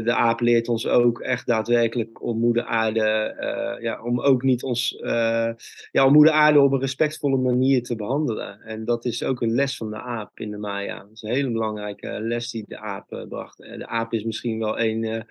[0.00, 4.62] de aap leert ons ook echt daadwerkelijk om moeder aarde, eh, ja, om ook niet
[4.62, 5.50] ons, eh,
[5.90, 8.60] ja, om moeder aarde op een respectvolle manier te behandelen.
[8.60, 10.98] En dat is ook een les van de aap in de Maya.
[10.98, 13.60] Dat is een hele belangrijke les die de aap eh, bracht.
[13.60, 15.22] Eh, de aap is misschien wel een, eh,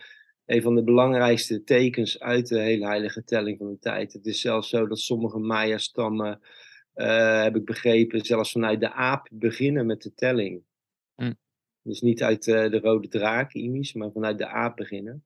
[0.46, 4.14] een van de belangrijkste tekens uit de hele heilige telling van de tijd.
[4.14, 6.40] Het is zelfs zo dat sommige Maya-stammen,
[6.94, 10.62] eh, heb ik begrepen, zelfs vanuit de aap beginnen met de telling.
[11.16, 11.36] Mm.
[11.84, 15.24] Dus niet uit eh, de rode draak, Imis, maar vanuit de aap beginnen.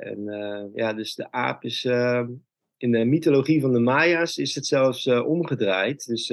[0.00, 1.84] En eh, ja, dus de aap is.
[1.84, 2.26] eh,
[2.76, 6.06] in de mythologie van de Maya's is het zelfs eh, omgedraaid.
[6.06, 6.30] Dus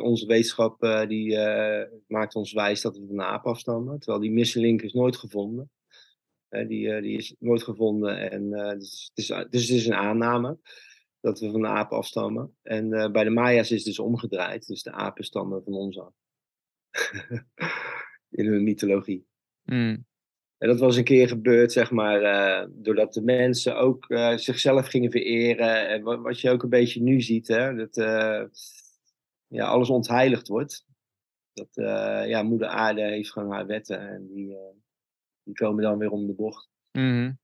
[0.00, 1.38] onze wetenschap die,
[2.06, 3.98] maakt ons wijs dat we van de aap afstammen.
[3.98, 5.70] Terwijl die misselink is nooit gevonden.
[6.48, 8.30] die, die is nooit gevonden.
[8.30, 10.58] En, dus, het is, dus het is een aanname
[11.20, 12.56] dat we van de apen afstammen.
[12.62, 14.66] En bij de Maya's is het dus omgedraaid.
[14.66, 16.12] Dus de apen stammen van ons af.
[18.36, 19.26] In hun mythologie.
[19.64, 20.06] Mm.
[20.58, 24.86] En dat was een keer gebeurd, zeg maar, uh, doordat de mensen ook uh, zichzelf
[24.86, 25.88] gingen vereren.
[25.88, 28.44] En wat, wat, je ook een beetje nu ziet, hè, dat uh,
[29.46, 30.84] ja, alles ontheiligd wordt.
[31.52, 31.68] Dat
[32.28, 34.56] ja, moeder aarde heeft gewoon haar wetten en die,
[35.42, 36.68] die komen dan weer om de bocht.
[36.92, 37.38] Mm.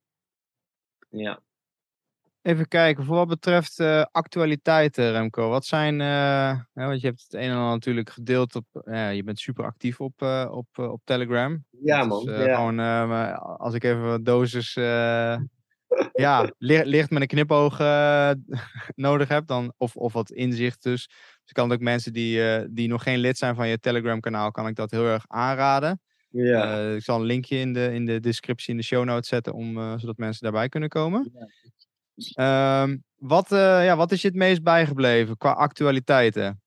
[1.09, 1.43] Ja.
[2.43, 5.49] Even kijken, voor wat betreft uh, actualiteiten, Remco.
[5.49, 9.23] Wat zijn, uh, want je hebt het een en ander natuurlijk gedeeld op, uh, je
[9.25, 11.65] bent super actief op, op, op Telegram.
[11.83, 12.25] Ja man.
[12.25, 12.55] Ja.
[12.55, 12.79] Gewoon,
[13.59, 14.75] als ik even wat dosis,
[16.13, 17.79] ja, licht, licht met een knipoog
[19.07, 21.07] nodig heb, dan, of, of wat inzicht dus.
[21.07, 24.51] Dus ik kan ook mensen die, die nog geen lid zijn van je Telegram kanaal,
[24.51, 26.01] kan ik dat heel erg aanraden.
[26.29, 26.81] Ja.
[26.81, 29.99] ik zal een linkje in de, in de descriptie, in de show notes zetten, om,
[29.99, 31.31] zodat mensen daarbij kunnen komen.
[31.33, 31.47] Ja.
[32.17, 36.61] Um, wat, uh, ja, wat is je het meest bijgebleven qua actualiteiten?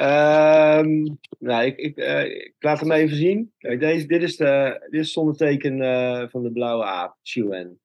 [0.00, 3.52] Um, nou, ik, uh, ik, laat hem even zien.
[3.58, 7.80] Kijk, deze, dit, is de, dit is zonneteken uh, van de blauwe aap, Chuen.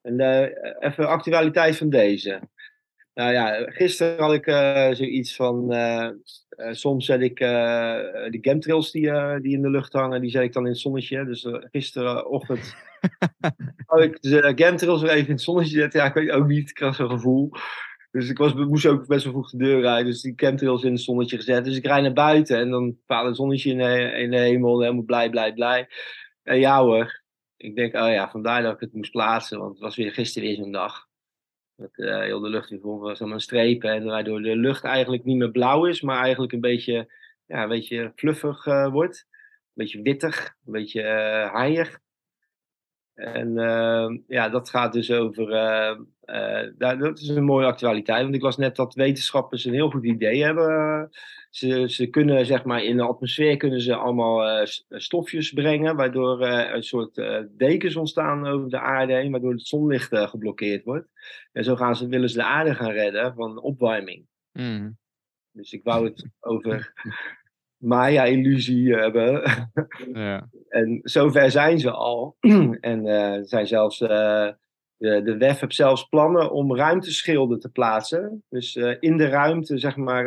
[0.00, 0.20] En
[0.78, 2.40] even actualiteit van deze.
[3.18, 4.44] Nou ja, gisteren had ik
[4.96, 5.74] zoiets van.
[6.70, 10.64] soms zet ik de chemtrails die, die in de lucht hangen, die zet ik dan
[10.64, 11.24] in het zonnetje.
[11.24, 12.74] Dus gisterenochtend
[13.86, 16.00] oh, ik de chemtrails weer even in het zonnetje zetten.
[16.00, 16.70] Ja, ik weet ook niet.
[16.70, 17.50] Ik had zo'n gevoel.
[18.10, 20.06] Dus ik was, moest ook best wel vroeg de deur rijden.
[20.06, 21.64] Dus die chemtrails in het zonnetje gezet.
[21.64, 24.80] Dus ik rijd naar buiten en dan vaart het zonnetje in de, in de hemel.
[24.80, 25.88] Helemaal blij, blij, blij.
[26.42, 27.22] En ja hoor.
[27.56, 29.58] Ik denk, oh ja, vandaar dat ik het moest plaatsen.
[29.58, 31.07] Want het was weer gisteren weer zo'n dag.
[31.78, 33.90] Dat uh, heel de lucht vol was allemaal strepen.
[33.90, 36.00] En waardoor de lucht eigenlijk niet meer blauw is.
[36.00, 37.12] Maar eigenlijk een beetje,
[37.46, 39.26] ja, een beetje fluffig uh, wordt.
[39.30, 40.54] Een beetje wittig.
[40.66, 41.86] Een beetje uh.
[43.14, 45.46] En uh, ja, dat gaat dus over.
[46.76, 48.22] Dat is een mooie actualiteit.
[48.22, 51.10] Want ik las net dat wetenschappers een heel goed idee hebben.
[51.50, 55.96] Ze, ze kunnen, zeg maar, in de atmosfeer kunnen ze allemaal stofjes brengen.
[55.96, 57.14] Waardoor een soort
[57.50, 59.30] dekens ontstaan over de aarde heen.
[59.30, 61.08] Waardoor het zonlicht geblokkeerd wordt.
[61.52, 64.26] En zo gaan ze, willen ze de aarde gaan redden van opwarming.
[64.52, 64.96] Mm.
[65.52, 66.92] Dus ik wou het over
[67.76, 69.42] Maya-illusie hebben.
[70.12, 70.48] Ja.
[70.68, 72.36] En zover zijn ze al.
[72.80, 74.08] en uh, zijn zelfs, uh,
[74.96, 78.44] de, de WEF heeft zelfs plannen om ruimteschilden te plaatsen.
[78.48, 80.26] Dus uh, in de ruimte, zeg maar,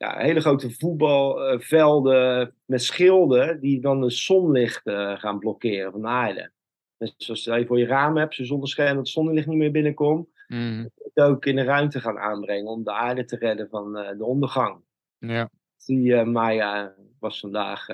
[0.00, 4.80] ja, hele grote voetbalvelden met schilden die dan de zonlicht
[5.14, 6.50] gaan blokkeren van de aarde.
[6.98, 10.28] Dus zoals je voor je raam hebt, zo'n zonnescherm dat het zonlicht niet meer binnenkomt.
[10.46, 10.90] Mm.
[10.96, 14.80] Het ook in de ruimte gaan aanbrengen om de aarde te redden van de ondergang.
[15.18, 15.50] Ja.
[15.86, 17.86] Die Maya was vandaag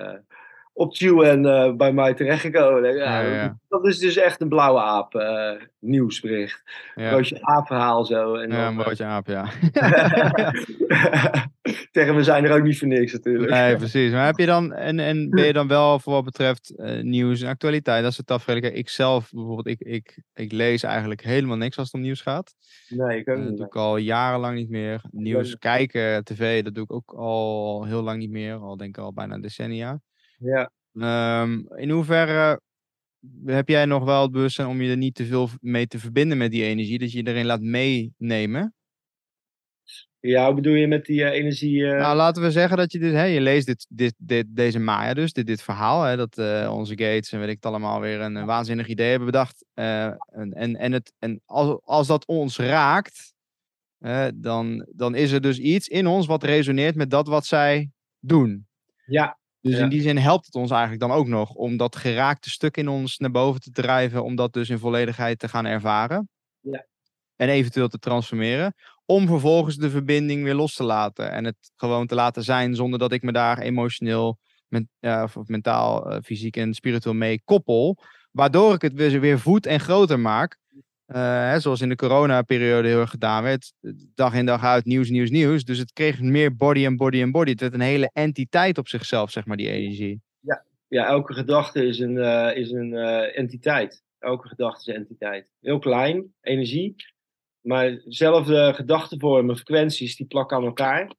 [0.76, 2.94] op en uh, bij mij terechtgekomen.
[2.94, 3.58] Ja, Ja, ja.
[3.68, 6.62] Dat is dus echt een blauwe aap uh, nieuwsbericht.
[6.94, 7.10] Ja.
[7.10, 8.34] Broodje aap verhaal zo.
[8.34, 9.44] En Ja, dan, een broodje aap, ja.
[11.92, 13.50] Tegen we zijn er ook niet voor niks natuurlijk.
[13.50, 14.12] Nee, precies.
[14.12, 17.40] Maar heb je dan, en, en ben je dan wel voor wat betreft eh, nieuws
[17.40, 18.44] en actualiteit, dat is het.
[18.44, 22.20] Kijk, Ik zelf bijvoorbeeld, ik, ik, ik lees eigenlijk helemaal niks als het om nieuws
[22.20, 22.54] gaat.
[22.88, 23.58] Nee, ik ook Eh, dat niet.
[23.58, 25.00] doe ik al jarenlang niet meer.
[25.10, 25.58] Nieuws niet.
[25.58, 28.54] kijken, tv, dat doe ik ook al heel lang niet meer.
[28.54, 30.00] Al denk ik al bijna decennia.
[30.38, 30.70] Ja.
[30.92, 32.60] Ehm, in hoeverre
[33.44, 36.38] heb jij nog wel het bewustzijn om je er niet te veel mee te verbinden
[36.38, 36.98] met die energie?
[36.98, 38.74] Dat je erin laat meenemen?
[40.20, 41.86] ja, hoe bedoel je met die eh, energie?
[41.86, 44.78] eh, Nou, laten we zeggen dat je dus, hè, je leest dit, dit, dit, deze
[44.78, 48.00] Maya dus, dit, dit verhaal, hè, dat eh, onze Gates en weet ik het allemaal
[48.00, 49.64] weer een, een waanzinnig idee hebben bedacht.
[49.74, 50.18] en,
[50.52, 53.34] en, en, het, en als, als dat ons raakt,
[54.34, 58.66] dan, dan is er dus iets in ons wat resoneert met dat wat zij doen.
[59.06, 59.82] ja, Dus Ja.
[59.82, 62.88] in die zin helpt het ons eigenlijk dan ook nog om dat geraakte stuk in
[62.88, 66.28] ons naar boven te drijven, om dat dus in volledigheid te gaan ervaren.
[66.60, 66.86] Ja.
[67.36, 68.74] En eventueel te transformeren.
[69.04, 71.30] Om vervolgens de verbinding weer los te laten.
[71.30, 74.38] En het gewoon te laten zijn zonder dat ik me daar emotioneel,
[74.68, 77.98] men, ja, of of mentaal, eh, fysiek en spiritueel mee koppel.
[78.32, 80.58] Waardoor ik het weer, weer voed en groter maak.
[81.06, 83.72] Eh, hè, zoals in de coronaperiode heel erg gedaan werd.
[84.14, 85.64] Dag in dag uit, nieuws, nieuws, nieuws.
[85.64, 87.50] Dus het kreeg meer body en body en body.
[87.50, 90.20] Het werd een hele entiteit op zichzelf, zeg maar, die energie.
[90.88, 94.04] ja, elke gedachte is een, eh, is een eh, entiteit.
[94.18, 95.48] Elke gedachte is een entiteit.
[95.60, 96.94] Heel klein, energie.
[97.60, 101.14] Maar zelfde gedachtenvormen, frequenties, die plakken aan elkaar.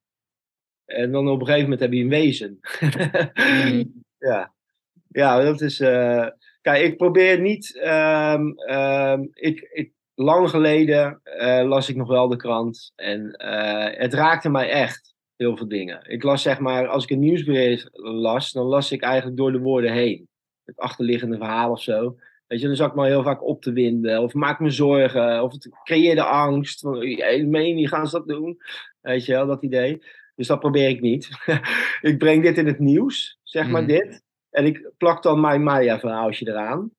[0.84, 2.58] En dan op een gegeven moment heb je een wezen.
[4.28, 4.54] ja.
[5.08, 5.80] ja, dat is.
[5.80, 6.26] eh,
[6.68, 7.78] Kijk, ik probeer niet.
[7.78, 12.92] ehm, ehm, ik, ik, lang geleden eh, las ik nog wel de krant.
[12.96, 15.14] En eh, het raakte mij echt.
[15.36, 16.10] Heel veel dingen.
[16.10, 19.58] Ik las zeg maar, als ik een nieuwsbericht las, dan las ik eigenlijk door de
[19.58, 20.28] woorden heen.
[20.64, 22.16] het achterliggende verhaal of zo.
[22.46, 24.22] Weet je, dan zat ik me heel vaak op te winden.
[24.22, 25.42] Of maak me zorgen.
[25.42, 26.80] Of het creëerde angst.
[26.80, 26.98] Van,
[27.50, 28.58] meen je, gaan ze dat doen?
[29.00, 30.02] Weet je wel, dat idee.
[30.34, 31.28] Dus dat probeer ik niet.
[32.10, 33.90] ik breng dit in het nieuws, zeg maar Mhm.
[33.90, 34.22] dit.
[34.50, 36.90] En ik plak dan mijn Maya-verhaaltje eraan.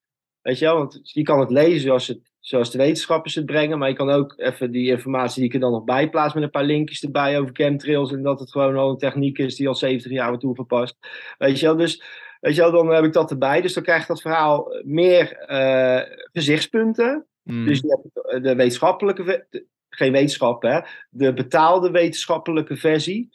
[0.41, 3.77] Weet je wel, want je kan het lezen zoals, het, zoals de wetenschappers het brengen.
[3.79, 6.43] Maar je kan ook even die informatie die ik er dan nog bij plaats met
[6.43, 8.12] een paar linkjes erbij over chemtrails.
[8.12, 10.97] En dat het gewoon al een techniek is die al 70 jaar wordt toegepast.
[11.38, 12.03] Weet je wel, dus
[12.39, 13.62] weet je wel, dan heb ik dat erbij.
[13.62, 17.25] Dus dan krijgt dat verhaal meer eh, gezichtspunten.
[17.43, 17.65] Mm.
[17.65, 23.29] Dus je hebt de wetenschappelijke, de- geen wetenschap hè, de betaalde wetenschappelijke versie.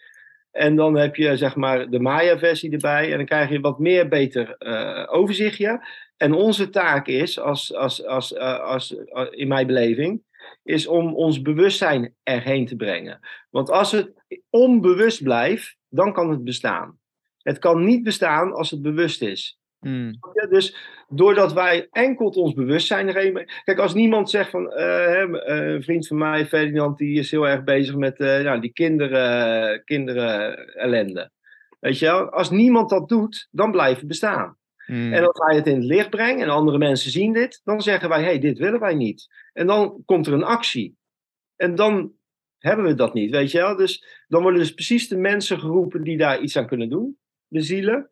[0.55, 3.11] En dan heb je zeg maar de Maya-versie erbij.
[3.11, 5.87] En dan krijg je wat meer beter eh, overzichtje.
[6.17, 10.23] En onze taak is, als, als, als, eh, als, eh, in mijn beleving,
[10.63, 13.21] is om ons bewustzijn erheen te brengen.
[13.51, 14.13] Want als het
[14.51, 16.99] onbewust blijft, dan kan het bestaan.
[17.43, 19.59] Het kan niet bestaan als het bewust is.
[19.81, 20.19] Mm.
[20.33, 20.77] Ja, dus
[21.15, 23.47] doordat wij enkel ons bewustzijn brengen.
[23.65, 24.73] Kijk, als niemand zegt van.
[24.73, 28.61] eh, eh, een vriend van mij, Ferdinand, die is heel erg bezig met eh, nou,
[28.61, 31.31] die kinderen, kinderen ellende.
[31.81, 32.31] Weet je wel?
[32.31, 34.57] Als niemand dat doet, dan blijft het bestaan.
[34.87, 35.13] Mm.
[35.13, 38.09] En als wij het in het licht brengen en andere mensen zien dit, dan zeggen
[38.09, 39.27] wij: hé, hey, dit willen wij niet.
[39.53, 40.97] En dan komt er een actie.
[41.57, 42.13] En dan
[42.59, 43.77] hebben we dat niet, weet je wel?
[43.77, 47.19] Dus dan worden dus precies de mensen geroepen die daar iets aan kunnen doen.
[47.47, 48.11] De zielen,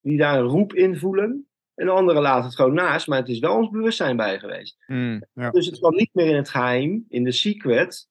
[0.00, 1.49] die daar een roep in voelen.
[1.80, 4.76] En de anderen laten het gewoon naast, maar het is wel ons bewustzijn bij geweest.
[4.86, 5.24] Mm.
[5.32, 5.50] Ja.
[5.50, 8.08] Dus het kan niet meer in het geheim, in de secret,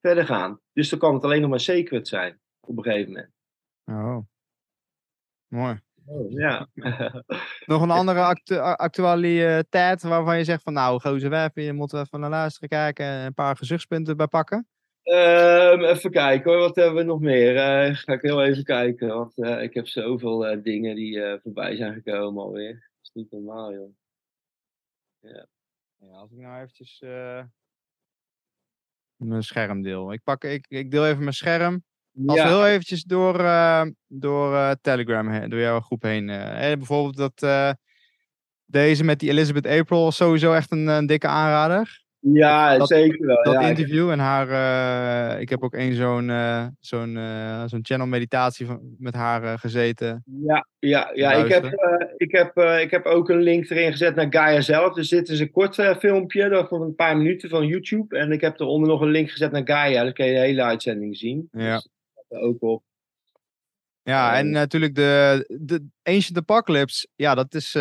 [0.00, 0.60] verder gaan.
[0.72, 3.30] Dus dan kan het alleen nog maar secret zijn, op een gegeven moment.
[3.84, 4.18] Oh.
[5.48, 5.80] Mooi.
[6.28, 6.68] Ja.
[7.66, 12.20] Nog een andere actu actualiteit waarvan je zegt van nou, gozer web, je moet even
[12.20, 14.66] naar luisteren kijken en een paar gezichtspunten bij pakken.
[15.02, 17.56] Ehm, even kijken hoor, wat hebben we nog meer?
[17.56, 21.76] Eh, ga ik heel even kijken, want eh, ik heb zoveel eh, dingen die voorbij
[21.76, 22.87] zijn gekomen alweer.
[23.08, 23.94] Is niet normaal, joh.
[25.20, 25.46] Ja,
[26.10, 27.44] als ik nou eventjes eh,
[29.16, 30.12] mijn scherm deel.
[30.12, 31.84] Ik, pak, ik, ik deel even mijn scherm.
[32.26, 36.26] Als we heel eventjes door, eh, door eh, Telegram, heen, door jouw groep heen.
[36.78, 37.76] bijvoorbeeld dat
[38.64, 42.04] deze met die Elizabeth April sowieso echt een, een dikke aanrader.
[42.20, 43.42] Ja dat- zeker wel.
[43.42, 47.84] Dat ja, interview en haar, eh, ik heb ook één zo'n eh, zo'n eh, zo'n
[47.84, 50.22] channel meditatie van, met haar gezeten.
[50.24, 51.64] Ja, ja, ja ik, heb,
[52.16, 54.94] ik, heb, ik heb ook een link erin gezet naar Gaia zelf.
[54.94, 58.18] Dus dit is een kort filmpje van een paar minuten van YouTube.
[58.18, 60.04] En ik heb eronder nog een link gezet naar Gaia.
[60.04, 61.48] Dan kun je de hele uitzending zien.
[61.52, 61.74] Ja.
[61.74, 61.88] Dus
[62.28, 62.82] dat ook op.
[64.02, 67.08] Ja, en natuurlijk de, de Ancient Apocalypse.
[67.16, 67.72] Ja, dat is,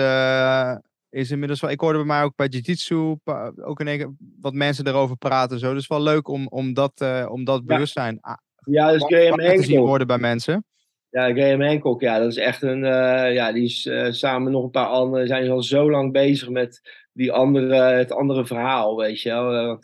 [1.10, 1.70] is inmiddels wel.
[1.70, 3.16] Ik hoorde bij mij ook bij Jiu-Jitsu
[3.56, 5.60] ook in één keer wat mensen erover praten.
[5.60, 5.74] Zo.
[5.74, 9.46] Dus wel leuk om, om dat, eh, om dat bewustzijn a- Ja, dus Graham wakker
[9.56, 9.88] te zien Hancock.
[9.88, 10.66] worden bij mensen.
[11.10, 12.84] Ja, Graham Hancock, ja, dat is echt een.
[12.84, 15.28] eh, ja, die is eh, samen nog een paar anderen.
[15.28, 16.82] zijn al zo lang bezig met
[17.14, 19.80] die andere, het andere verhaal, weet je wel.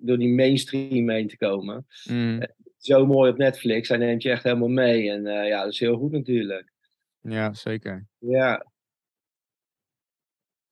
[0.00, 1.86] door die mainstream heen te komen.
[2.10, 2.40] Mm,
[2.78, 3.88] Zo mooi op Netflix.
[3.88, 5.10] Hij neemt je echt helemaal mee.
[5.10, 6.72] En ja, dat is heel goed natuurlijk.
[7.20, 8.06] ja, zeker.
[8.18, 8.66] Ja.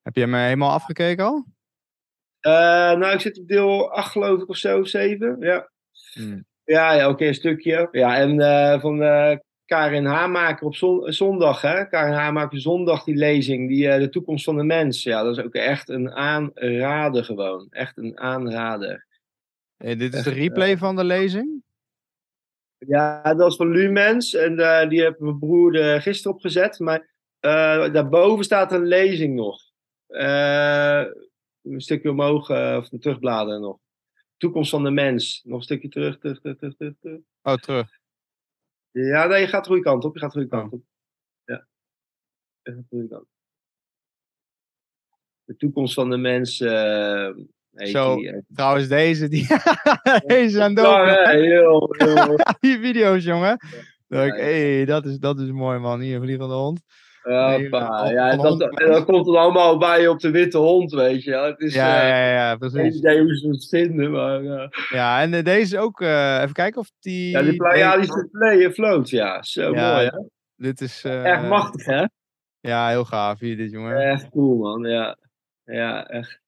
[0.06, 1.44] Heb je hem eh, helemaal afgekeken al?
[2.40, 2.52] Eh,
[2.98, 5.36] nou, ik zit op deel 8 geloof ik of zo, 7.
[5.40, 5.70] Ja,
[6.14, 6.44] Mm.
[6.64, 7.88] ja, ja oké, een stukje.
[7.90, 11.84] Ja, en eh, van eh Karin Haamaker op zon- zondag, hè.
[11.88, 15.02] Karin Haamaker zondag, die lezing, die, de toekomst van de mens.
[15.02, 17.66] Ja, dat is ook echt een aanrader gewoon.
[17.70, 19.06] Echt een aanrader.
[19.76, 21.62] Dit is de replay van de lezing.
[22.78, 24.34] Ja, dat is van Lumens.
[24.34, 24.56] En
[24.88, 26.78] die heeft mijn broer er gisteren opgezet.
[26.78, 27.14] Maar
[27.92, 29.60] daarboven staat een lezing nog.
[30.06, 31.04] Eh,
[31.62, 33.78] een stukje omhoog, eh, of terugbladeren nog.
[34.36, 35.40] Toekomst van de mens.
[35.44, 36.94] Nog een stukje terug, terug, terug, terug, terug.
[37.00, 37.20] terug.
[37.42, 37.88] Oh, terug.
[38.90, 40.14] Ja, nee, je gaat de goede kant op.
[40.14, 40.60] Je gaat de goede Oh.
[40.60, 40.82] kant op.
[41.44, 41.66] Ja.
[42.62, 43.26] Je gaat de goede kant.
[45.44, 46.60] De toekomst van de mens.
[46.60, 47.30] eh
[47.72, 48.16] Zo.
[48.16, 48.42] die.
[48.54, 49.46] Trouwens, deze, die
[50.26, 50.86] deze aan dood.
[50.86, 52.36] Ja, heel, heel.
[52.60, 53.52] die video's, jongen.
[53.52, 53.60] Ik,
[54.08, 56.00] Ja, hey, dat is, dat is mooi, man.
[56.00, 56.80] Hier, vliegende hond.
[57.26, 61.22] Nee, Ja, van dat, en dan komt het allemaal bij op de witte hond, weet
[61.22, 61.34] je.
[61.34, 62.96] Het is, Ja, eh, ja, ja, geen precies.
[62.98, 64.42] idee hoe ze het vinden, maar...
[64.88, 67.30] Ja, en eh, deze ook, eh, even kijken of die...
[67.30, 69.42] ja, die Pleiadische play float, ja.
[69.42, 70.18] Zo Ja, mooi, hè?
[70.56, 71.04] Dit is...
[71.04, 72.04] Echt machtig, hè?
[72.60, 73.96] Ja, heel gaaf hier, dit, jongen.
[73.96, 74.90] Echt cool, man.
[74.90, 75.16] Ja,
[75.64, 76.40] ja echt.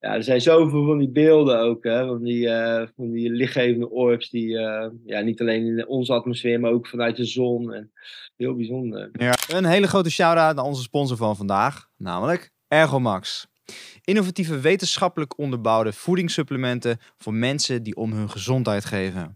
[0.00, 2.06] Ja, er zijn zoveel van die beelden ook, hè?
[2.06, 6.60] Van die, eh, van die lichtgevende orbs die eh, ja, niet alleen in onze atmosfeer,
[6.60, 7.72] maar ook vanuit de zon.
[7.72, 7.92] En
[8.36, 9.10] heel bijzonder.
[9.48, 13.46] Een hele grote shout-out naar onze sponsor van vandaag, namelijk Ergomax.
[14.04, 19.34] Innovatieve wetenschappelijk onderbouwde voedingssupplementen voor mensen die om hun gezondheid geven.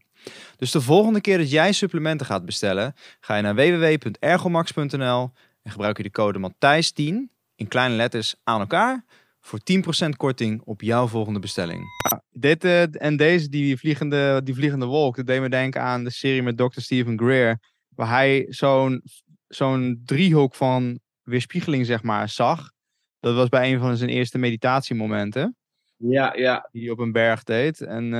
[0.56, 5.30] Dus de volgende keer dat jij supplementen gaat bestellen, ga je naar www.ergomax.nl
[5.62, 7.14] En gebruik je de code Matthijs10
[7.56, 9.04] in kleine letters aan elkaar
[9.42, 9.58] voor
[10.06, 11.84] 10% korting op jouw volgende bestelling.
[12.30, 16.10] dit uh, en deze, die vliegende, die vliegende wolk, dat deed me denken aan de
[16.10, 16.80] serie met Dr.
[16.80, 17.58] Stephen Greer.
[17.88, 19.02] Waar hij zo'n
[19.48, 22.72] zo'n driehoek van weerspiegeling, zeg maar, zag.
[23.20, 25.56] Dat was bij een van zijn eerste meditatiemomenten.
[25.96, 26.68] Ja, ja.
[26.72, 27.80] Die hij op een berg deed.
[27.80, 28.12] En uh,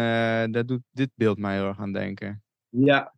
[0.51, 2.43] daar doet dit beeld mij heel erg aan denken.
[2.69, 3.15] Ja.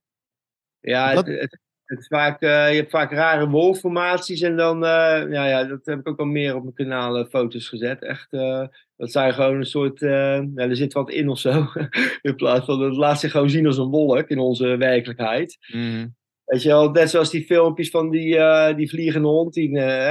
[0.80, 5.24] Ja, het, het, het is vaak, uh, je hebt vaak rare wolformaties en dan, uh,
[5.30, 8.02] ja, ja, dat heb ik ook al meer op mijn kanaal foto's gezet.
[8.02, 8.30] Echt,
[8.96, 11.66] dat zijn gewoon een soort, ja, er zit wat in of zo.
[12.22, 15.58] in plaats van, dat laat zich gewoon zien als een wolk in onze werkelijkheid.
[15.72, 16.14] Mm.
[16.44, 18.38] Weet je wel, net zoals die filmpjes van die,
[18.74, 19.68] die vliegende hond die,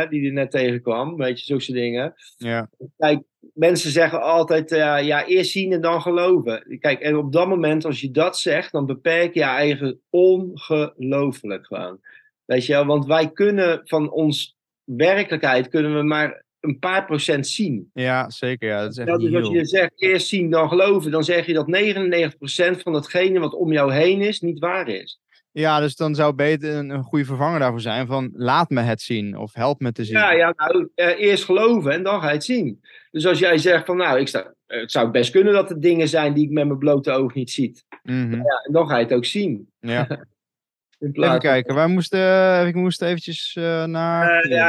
[0.10, 1.18] die er net tegenkwam.
[1.18, 2.14] Weet je, zulke dingen.
[2.38, 2.70] Ja.
[2.98, 3.24] Kijk,
[3.54, 6.78] mensen zeggen altijd, uh, ja, eerst zien en dan geloven.
[6.80, 11.66] Kijk, en op dat moment, als je dat zegt, dan beperk je je eigen ongelooflijk
[11.66, 12.00] gewoon.
[12.46, 17.48] Weet je wel, want wij kunnen van ons werkelijkheid, kunnen we maar een paar procent
[17.48, 17.90] zien.
[17.94, 18.68] Ja, zeker.
[18.70, 21.54] Ja, dat is echt dus als je zegt eerst zien, dan geloven, dan zeg je
[21.54, 21.68] dat
[22.78, 25.22] 99% van datgene wat om jou heen is, niet waar is.
[25.52, 29.02] Ja, dus dan zou beter een, een goede vervanger daarvoor zijn van laat me het
[29.02, 30.18] zien of help me te zien.
[30.18, 32.80] Ja, ja nou, eh, eerst geloven en dan ga je het zien.
[33.14, 36.08] Dus als jij zegt van nou, ik sta, het zou best kunnen dat er dingen
[36.08, 37.84] zijn die ik met mijn blote oog niet zie.
[38.04, 38.36] Mm -hmm.
[38.36, 39.70] ja, en dan ga je het ook zien.
[39.80, 40.08] Ja.
[41.12, 44.46] Even kijken, wij moesten, ik moest eventjes uh, naar...
[44.46, 44.68] Uh, ja,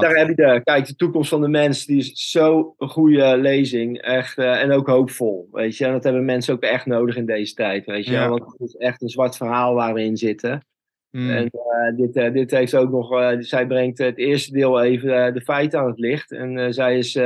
[0.00, 3.36] daar heb je de, kijk, de toekomst van de mens, die is zo een goede
[3.36, 5.84] lezing, echt, uh, en ook hoopvol, weet je.
[5.84, 8.12] En dat hebben mensen ook echt nodig in deze tijd, weet je.
[8.12, 8.28] Ja.
[8.28, 10.64] Want het is echt een zwart verhaal waar we in zitten.
[11.10, 11.30] Mm.
[11.30, 11.50] En
[11.96, 15.98] dit, dit heeft ook nog, zij brengt het eerste deel even de feiten aan het
[15.98, 16.32] licht.
[16.32, 17.16] En zij is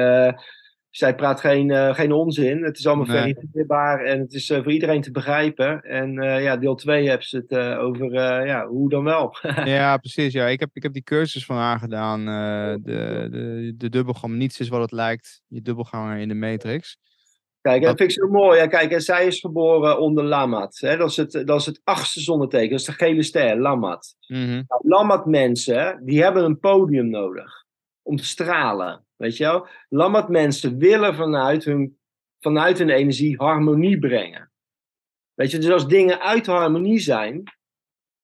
[0.96, 2.62] zij praat geen, uh, geen onzin.
[2.62, 3.34] Het is allemaal Nee.
[3.34, 5.82] verifieerbaar en het is uh, voor iedereen te begrijpen.
[5.82, 8.12] En uh, ja, deel 2 hebben ze het over
[8.46, 9.36] ja, hoe dan wel.
[9.64, 10.32] ja, precies.
[10.32, 10.46] Ja.
[10.46, 12.24] Ik, heb, ik heb die cursus van haar gedaan.
[12.82, 14.34] de, de, de dubbelgang.
[14.34, 15.42] Niets is wat het lijkt.
[15.48, 16.96] Je dubbelganger in de matrix.
[17.64, 18.58] Kijk, dat vind ik zo mooi.
[18.58, 20.78] Ja, kijk, en zij is geboren onder Lamat.
[20.80, 20.96] Hè?
[20.96, 22.70] Dat, is het, dat is het achtste zonneteken.
[22.70, 24.16] Dat is de gele ster, Lamat.
[24.26, 24.64] Mm -hmm.
[24.68, 27.64] nou, Lamat mensen, die hebben een podium nodig.
[28.02, 29.04] Om te stralen.
[29.16, 29.66] Weet je wel?
[29.88, 31.98] Lammert mensen willen vanuit hun,
[32.40, 34.50] vanuit hun energie harmonie brengen.
[35.34, 37.42] Weet je, dus als dingen uit harmonie zijn,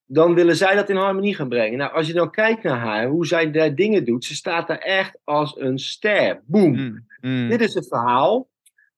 [0.04, 1.78] dan willen zij dat in harmonie gaan brengen.
[1.78, 4.78] Nou, als je dan kijkt naar haar, hoe zij daar dingen doet, ze staat daar
[4.78, 6.42] echt als een ster.
[6.46, 6.76] Boom.
[6.76, 7.48] Mm, mm.
[7.48, 8.49] Dit is het verhaal.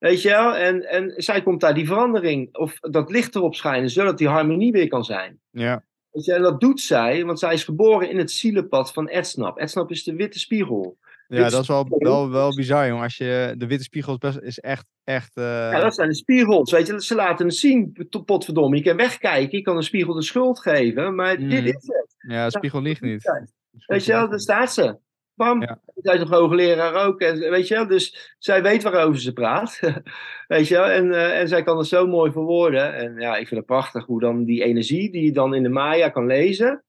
[0.02, 0.56] Weet je wel?
[0.56, 4.72] En, en zij komt daar die verandering, of dat licht erop schijnen, zodat die harmonie
[4.72, 5.40] weer kan zijn.
[5.50, 5.84] Ja.
[6.10, 9.58] Weet je, en dat doet zij, want zij is geboren in het zielenpad van Edsnap.
[9.58, 10.98] Edsnap is de witte spiegel.
[11.28, 13.02] Ja, dat is wel, wel, wel bizar, jong.
[13.02, 14.86] Als je, de witte spiegel is, best, is echt...
[15.04, 15.44] echt uh...
[15.44, 16.70] Ja, dat zijn de spiegels.
[16.70, 18.76] Weet je, ze laten het zien, potverdomme.
[18.76, 21.48] Je kan wegkijken, je kan een spiegel de schuld geven, maar Mm.
[21.48, 22.14] dit is het.
[22.18, 23.46] Ja, de spiegel liegt niet.
[23.86, 24.96] Weet je wel, daar staat ze.
[25.34, 25.60] Bam.
[25.60, 25.80] Ja.
[25.94, 27.20] Zij is nog hoogleraar ook.
[27.20, 29.80] En, weet je wel, dus zij weet waarover ze praat.
[30.48, 32.94] weet je wel, en, uh, en zij kan het zo mooi verwoorden.
[32.94, 35.68] En ja, ik vind het prachtig hoe dan die energie die je dan in de
[35.68, 36.84] Maya kan lezen.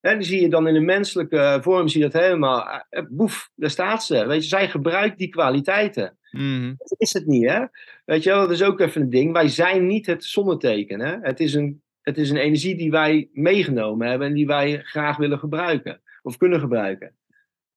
[0.00, 2.84] En die zie je dan in de menselijke vorm, zie je dat helemaal.
[2.90, 4.26] Uh, boef, daar staat ze.
[4.26, 6.18] Weet je, zij gebruikt die kwaliteiten.
[6.30, 6.74] Mm.
[6.76, 7.64] Dat is het niet, hè?
[8.04, 9.32] Weet je wel, dat is ook even een ding.
[9.32, 11.16] Wij zijn niet het zonneteken, hè?
[11.20, 15.16] Het is een, het is een energie die wij meegenomen hebben en die wij graag
[15.16, 16.00] willen gebruiken.
[16.22, 17.14] Of kunnen gebruiken.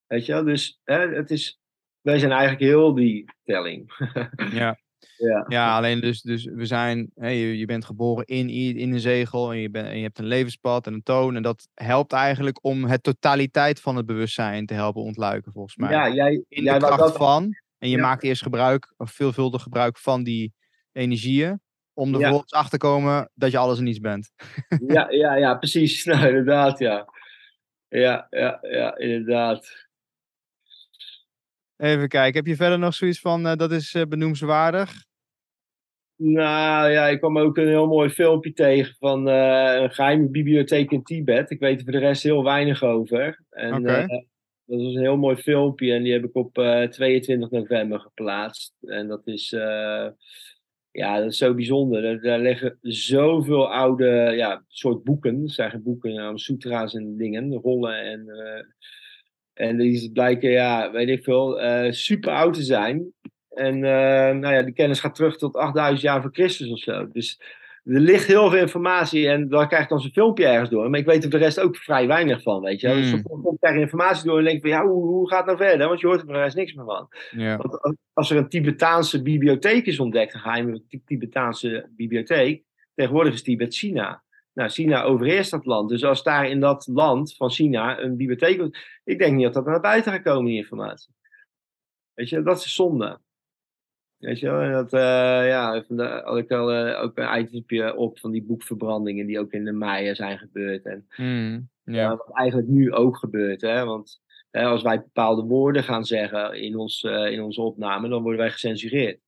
[0.07, 1.59] Weet je wel, dus hè, het is,
[2.01, 3.91] wij zijn eigenlijk heel die telling.
[4.51, 4.77] ja.
[5.17, 5.45] Ja.
[5.47, 9.57] ja, alleen dus, dus we zijn, hè, je, bent geboren in, in een zegel en
[9.57, 11.35] je, bent, en je hebt een levenspad en een toon.
[11.35, 15.89] En dat helpt eigenlijk om het totaliteit van het bewustzijn te helpen ontluiken, volgens mij.
[15.91, 17.43] Ja, jij, in jij de kracht dat, van.
[17.77, 18.01] En je Ja.
[18.01, 20.53] maakt eerst gebruik, of veelvuldig gebruik van die
[20.91, 21.61] energieën.
[21.93, 22.19] Om er Ja.
[22.21, 24.31] vervolgens achter te komen dat je alles en niets bent.
[24.87, 26.03] ja, ja, ja, precies.
[26.05, 27.07] Nou, inderdaad, ja.
[27.87, 29.86] Ja, ja, ja, inderdaad.
[31.77, 35.05] Even kijken, heb je verder nog zoiets van, eh, dat is eh, benoemenswaardig?
[36.15, 40.91] Nou ja, ik kwam ook een heel mooi filmpje tegen van eh, een geheime bibliotheek
[40.91, 41.49] in Tibet.
[41.49, 43.43] Ik weet er voor de rest heel weinig over.
[43.49, 44.05] En Oké.
[44.65, 48.73] dat was een heel mooi filmpje en die heb ik op eh, 22 november geplaatst.
[48.81, 49.49] En dat is,
[50.91, 52.21] ja, dat is zo bijzonder.
[52.21, 55.41] Daar, liggen zoveel oude, ja, soort boeken.
[55.41, 58.25] Het zijn boeken, nou, sutra's en dingen, rollen en...
[59.57, 63.11] en die blijken, ja, weet ik veel, eh, super oud te zijn.
[63.49, 67.07] En eh, nou ja, die kennis gaat terug tot 8000 jaar voor Christus of zo.
[67.11, 67.41] Dus
[67.83, 70.89] er ligt heel veel informatie en daar krijg ik dan zo'n filmpje ergens door.
[70.89, 72.87] Maar ik weet er de rest ook vrij weinig van, weet je.
[72.87, 73.21] Dus Hmm.
[73.25, 75.69] soms komt er informatie door en denk ik van, ja, hoe, hoe gaat het nou
[75.69, 75.87] verder?
[75.87, 77.07] Want je hoort er voor de rest niks meer van.
[77.57, 82.63] Want als- er een Tibetaanse bibliotheek is ontdekt, een geheime Ti- Tibetaanse bibliotheek,
[82.95, 84.23] tegenwoordig is Tibet China.
[84.57, 85.89] Nou, China overheerst dat land.
[85.89, 88.77] Dus als daar in dat land van China een bibliotheek...
[89.03, 91.13] Ik denk niet dat dat naar buiten gaat komen, die informatie.
[92.13, 93.19] Weet je, dat is zonde.
[94.17, 94.99] Weet je wel, en dat, uh,
[95.47, 99.51] ja, daar had ik al uh, ook een itemje op van die boekverbrandingen die ook
[99.51, 100.85] in de Maya zijn gebeurd.
[100.85, 106.05] En Mm, wat eigenlijk nu ook gebeurt, hè, want hè, als wij bepaalde woorden gaan
[106.05, 109.19] zeggen in, ons, eh, in onze opname, dan worden wij gecensureerd.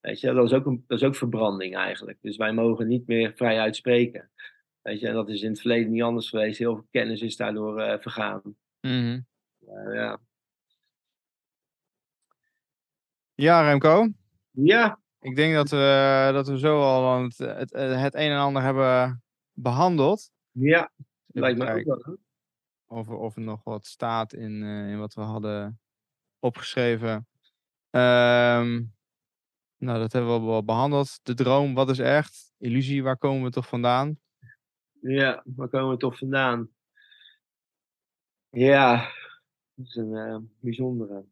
[0.00, 2.18] Weet je, dat is, ook een, dat is ook verbranding eigenlijk.
[2.20, 4.30] Dus wij mogen niet meer vrij uitspreken.
[4.86, 6.58] Weet je, en dat is in het verleden niet anders geweest.
[6.58, 8.42] Heel veel kennis is daardoor eh, vergaan.
[8.80, 9.20] Mhm.
[9.68, 10.18] Uh, ja.
[13.34, 14.08] ja, Remco.
[14.50, 18.62] ja, Ik denk dat we, dat we zo al het, het, het een en ander
[18.62, 19.22] hebben
[19.52, 20.30] behandeld.
[20.50, 22.02] ja, Even lijkt me ook wel.
[22.04, 22.12] hè.
[22.96, 25.80] Of, er- of er nog wat staat in, eh, in wat we hadden
[26.38, 27.28] opgeschreven.
[27.90, 28.82] Ehm,
[29.76, 31.18] nou, dat hebben we wel behandeld.
[31.22, 32.52] De droom, wat is echt?
[32.58, 34.18] Illusie, waar komen we toch vandaan?
[35.06, 36.70] Ja, waar komen we toch vandaan?
[38.50, 39.12] Ja,
[39.74, 41.24] dat is een eh, bijzondere.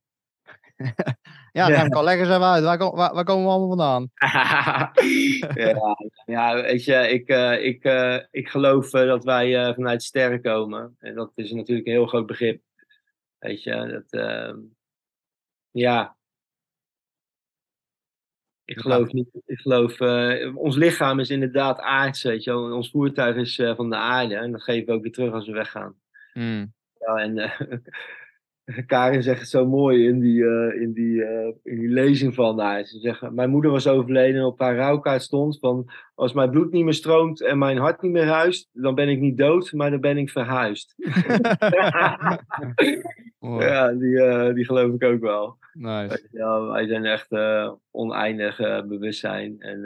[1.53, 1.81] Ja, Ja.
[1.81, 2.64] Remco, leg eens even uit.
[2.64, 4.11] Waar, waar, waar komen we allemaal vandaan?
[5.55, 10.97] ja, ja, weet je, ik, eh, ik, eh, ik geloof dat wij vanuit sterren komen.
[10.99, 12.62] En dat is natuurlijk een heel groot begrip.
[13.39, 14.20] Weet je, dat,
[15.70, 16.16] ja.
[18.65, 18.83] Ik Ja.
[18.83, 22.73] geloof niet, ik geloof, eh, ons lichaam is inderdaad aards, weet je wel.
[22.73, 25.47] Ons voertuig is eh, van de aarde en dat geven we ook weer terug als
[25.47, 25.95] we weggaan.
[26.33, 26.73] Hmm.
[26.99, 27.61] Ja, en eh,
[28.87, 32.59] Karin zegt het zo mooi in die, eh, in die, eh, in die lezing van
[32.59, 32.85] haar.
[32.85, 35.91] Ze zeggen, mijn moeder was overleden en op haar rouwkaart stond van...
[36.15, 39.21] Als mijn bloed niet meer stroomt en mijn hart niet meer ruist, dan ben ik
[39.21, 40.95] niet dood, maar dan ben ik verhuisd.
[43.59, 45.59] Ja, die, eh, die geloof ik ook wel.
[45.73, 46.29] Nice.
[46.31, 47.29] Ja, wij zijn echt
[47.91, 48.57] oneindig
[48.87, 49.61] bewustzijn.
[49.61, 49.81] En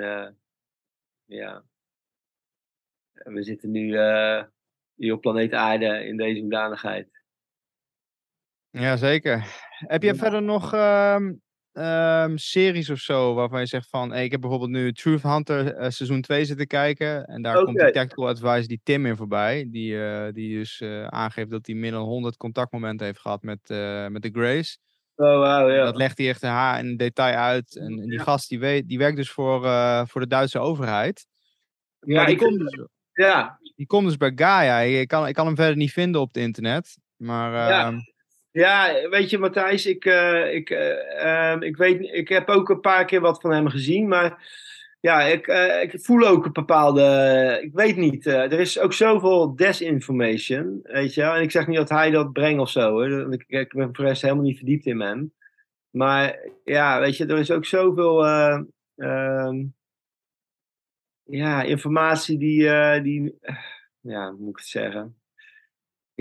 [1.24, 1.62] ja,
[3.12, 3.98] we zitten nu
[4.94, 7.17] hier op planeet aarde in deze hoedanigheid.
[8.70, 9.44] Ja, zeker.
[9.78, 10.14] Heb je Ja.
[10.14, 11.32] verder nog ehm,
[11.72, 14.10] ehm, series of zo waarvan je zegt van...
[14.12, 17.24] Hey, ik heb bijvoorbeeld nu Truth Hunter eh, seizoen 2 zitten kijken.
[17.24, 17.90] En daar komt Oké.
[17.92, 19.66] tactical advice die Tim in voorbij.
[19.70, 23.60] Die, eh, die dus eh, aangeeft dat hij meer dan 100 contactmomenten heeft gehad met,
[24.10, 24.76] met de Grace.
[25.16, 25.84] Oh, wauw, ja.
[25.84, 27.76] Dat legt hij echt haar in detail uit.
[27.76, 28.22] En, en die Ja.
[28.22, 29.60] gast die, weet, die werkt dus voor,
[30.08, 31.26] voor de Duitse overheid.
[32.00, 34.78] ja, maar die, komt dus, ja, die komt dus bij Gaia.
[34.80, 36.98] Ik kan, ik kan hem verder niet vinden op het internet.
[37.16, 37.90] Maar Ja.
[38.50, 42.80] Ja, weet je, Matthijs, ik, eh, ik, eh, ehm, ik, weet, ik heb ook een
[42.80, 44.46] paar keer wat van hem gezien, maar
[45.00, 49.56] ja, ik, eh, ik voel ook een bepaalde, ik weet niet, er is ook zoveel
[49.56, 51.22] desinformation, weet je.
[51.22, 52.92] En ik zeg niet dat hij dat brengt of zo.
[52.92, 55.32] Want Ik, ik ben voor de rest helemaal niet verdiept in hem.
[55.90, 58.60] Maar ja, weet je, er is ook zoveel eh,
[58.96, 59.64] ehm,
[61.22, 62.70] ja, informatie die,
[63.02, 63.38] die,
[64.00, 65.16] ja, moet ik het zeggen?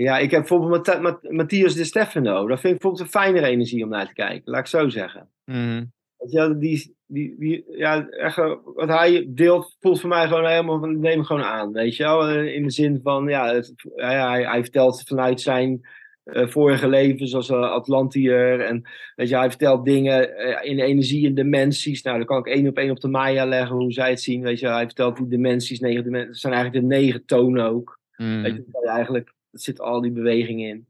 [0.04, 2.46] Ja, ik heb bijvoorbeeld Matth- Matt- Matthias de Stefano.
[2.48, 4.42] Dat vind ik bijvoorbeeld een fijnere energie om naar te kijken.
[4.44, 5.28] Laat ik zo zeggen.
[6.30, 10.46] je, wel, die, die, die, ja, echt, eh, wat hij deelt voelt voor mij gewoon
[10.46, 11.72] helemaal van, neem gewoon aan.
[11.72, 12.28] Weet je wel?
[12.28, 15.80] Eh, In de zin van, ja, het, ja, hij, hij vertelt vanuit zijn
[16.24, 18.60] eh, vorige levens als uh, Atlantiër.
[18.60, 18.82] En
[19.16, 22.02] weet je, hij vertelt dingen in energie en dimensies.
[22.02, 24.42] Nou, dan kan ik één op één op de Maya leggen hoe zij het zien.
[24.42, 26.40] Weet je, hij vertelt die dimensies, negen dimensies.
[26.40, 27.98] Zijn eigenlijk de negen tonen ook.
[28.16, 28.42] Mhm.
[28.42, 30.88] Weet je, dat je eigenlijk, zit al die beweging in.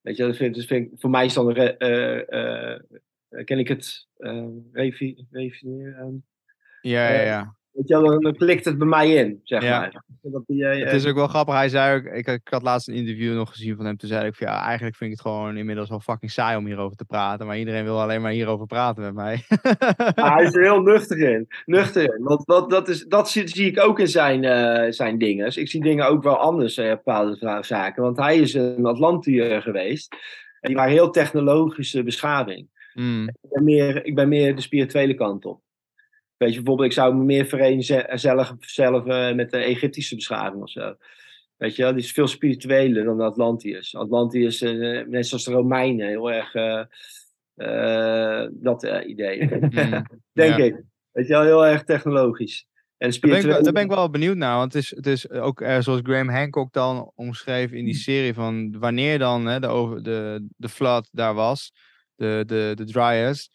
[0.00, 4.06] Weet je, dat vind, dus vind ik, voor mij is dan, eh, ken ik het,
[4.72, 6.06] revi, revi, eh,
[6.80, 7.56] Ja, ja, ja.
[7.80, 9.78] Weet je, wel, dan, klikt het bij mij in, zeg Ja.
[9.80, 10.02] maar.
[10.22, 11.54] Dat die, eh, Het is ook wel grappig.
[11.54, 13.96] Hij zei ook, ik, ik had laatst een interview nog gezien van hem.
[13.96, 16.66] Toen zei ik van ja, eigenlijk vind ik het gewoon inmiddels wel fucking saai om
[16.66, 17.46] hierover te praten.
[17.46, 19.44] Maar iedereen wil alleen maar hierover praten met mij.
[20.14, 21.48] Ah, hij is er heel nuchter in.
[21.66, 22.22] Nuchter in.
[22.22, 25.44] Want wat, dat, is, dat zie, zie ik ook in zijn, eh, zijn dingen.
[25.44, 28.02] Dus ik zie dingen ook wel anders, eh, bepaalde zaken.
[28.02, 30.16] Want hij is een Atlantiër geweest.
[30.60, 32.68] En die waren heel technologische beschaving.
[32.94, 35.60] Mm, Ik ben meer, ik ben meer de spirituele kant op.
[36.40, 40.70] Weet je, bijvoorbeeld, ik zou me meer vereenzelvigen zelf, eh, met de Egyptische beschaving of
[40.70, 40.94] zo.
[41.56, 43.94] Weet je wel, die is veel spiritueler dan de Atlantiërs.
[43.94, 46.54] Atlantiërs, eh, net zoals de Romeinen, heel erg
[47.54, 49.42] eh, dat idee.
[49.60, 49.70] mm.
[50.32, 50.64] Denk Ja.
[50.64, 50.82] ik.
[51.12, 52.66] Weet je wel, heel erg technologisch.
[52.70, 53.52] En Daar ben, ik, spiritueel.
[53.54, 54.56] wel- daar ben ik wel benieuwd naar.
[54.56, 58.78] Want het is, het is ook zoals Graham Hancock dan omschreef in die serie van
[58.78, 61.72] wanneer dan hè, de, over, de, de flood daar was,
[62.14, 63.50] de, de, de dryas,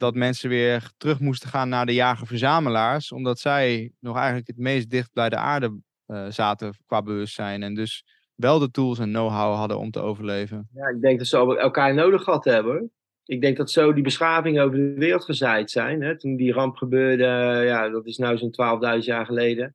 [0.00, 4.90] dat mensen weer terug moesten gaan naar de jager-verzamelaars, omdat zij nog eigenlijk het meest
[4.90, 7.62] dicht bij de aarde eh, zaten qua bewustzijn.
[7.62, 10.68] En dus wel de tools en know-how hadden om te overleven.
[10.74, 12.90] Ja, ik denk dat ze elkaar nodig gehad hebben.
[13.24, 16.02] Ik denk dat zo die beschavingen over de wereld gezaaid zijn.
[16.02, 16.18] Hè?
[16.18, 17.24] Toen die ramp gebeurde,
[17.64, 18.54] ja, dat is nou zo'n
[19.00, 19.74] 12.000 jaar geleden.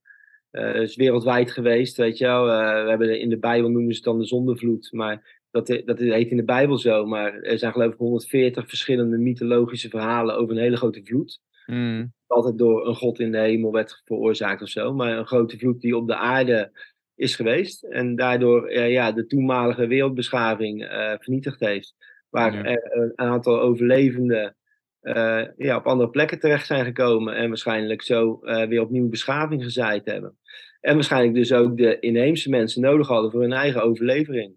[0.51, 2.45] uh, is wereldwijd geweest, weet je wel.
[2.45, 6.29] we hebben in de Bijbel noemen ze het dan de zondevloed, maar dat, dat heet
[6.29, 7.05] in de Bijbel zo.
[7.05, 11.39] Maar er zijn geloof ik 140 verschillende mythologische verhalen over een hele grote vloed.
[11.65, 12.13] Mm.
[12.27, 14.93] Altijd door een god in de hemel werd veroorzaakt of zo.
[14.93, 16.71] Maar een grote vloed die op de aarde
[17.15, 17.83] is geweest.
[17.83, 20.87] En daardoor ja, de toenmalige wereldbeschaving
[21.19, 21.95] vernietigd heeft.
[22.29, 24.55] Waar er een aantal overlevenden
[25.01, 30.05] uh, ja, op andere plekken terecht zijn gekomen en waarschijnlijk zo weer opnieuw beschaving gezaaid
[30.05, 30.37] hebben.
[30.81, 34.55] En waarschijnlijk dus ook de inheemse mensen nodig hadden voor hun eigen overlevering.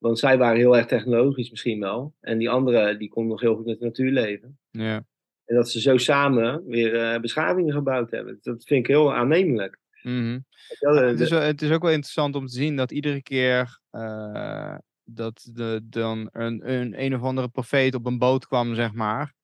[0.00, 2.14] Want zij waren heel erg technologisch misschien wel.
[2.20, 4.58] En die anderen die konden nog heel goed met de natuur leven.
[4.70, 5.04] Ja.
[5.44, 8.38] En dat ze zo samen weer uh, beschavingen gebouwd hebben.
[8.42, 9.78] Dat vind ik heel aannemelijk.
[10.02, 10.44] Mm -hmm.
[10.78, 13.80] het, is, het, is, ook wel interessant om te zien dat iedere keer
[15.04, 19.34] dat de, dan een, een een of andere profeet op een boot kwam, zeg maar.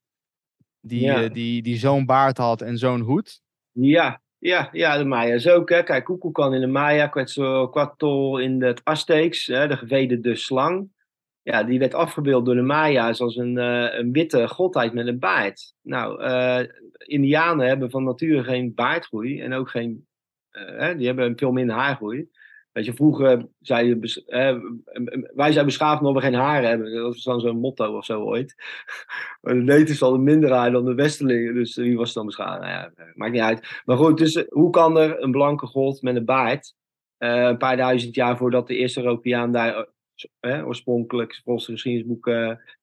[0.80, 1.22] Die, ja.
[1.22, 3.40] uh, die, die zo'n baard had en zo'n hoed.
[3.72, 5.68] Ja, ja, ja, de Maya's ook.
[5.68, 5.82] Hè.
[5.82, 10.94] Kijk, kan in de Maya, Quetzalcoatl in het Azteeks, hè, de gevederde slang.
[11.42, 15.18] Ja, die werd afgebeeld door de Maya's als een, uh, een witte godheid met een
[15.18, 15.74] baard.
[15.82, 16.60] Nou, uh,
[16.96, 20.06] Indianen hebben van nature geen baardgroei en ook geen,
[20.96, 22.28] die hebben veel minder haargroei.
[22.76, 24.56] Weet je, vroeger zei je, eh,
[25.34, 26.94] wij zijn beschaafd omdat we geen haren hebben.
[26.94, 28.54] Dat was dan zo'n motto of zo ooit.
[29.40, 31.54] Maar de Natives hadden minder haar dan de Westelingen.
[31.54, 32.60] Dus wie was dan beschaafd?
[32.60, 33.82] Nou ja, maakt niet uit.
[33.84, 36.74] Maar goed, dus hoe kan er een blanke god met een baard,
[37.18, 39.86] uh, een paar duizend jaar voordat de eerste Europeaan daar
[40.40, 42.30] oorspronkelijk, volgens de geschiedenisboek,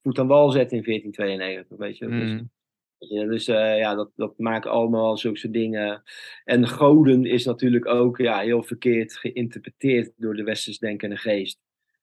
[0.02, 2.08] voet aan wal zette in 1492, weet je.
[2.08, 2.50] Dus, mm.
[3.10, 6.04] Ja, dus uh, ja, dat, dat maakt allemaal zulke dingen.
[6.44, 11.60] En goden is natuurlijk ook ja, heel verkeerd geïnterpreteerd door de westers denkende geest.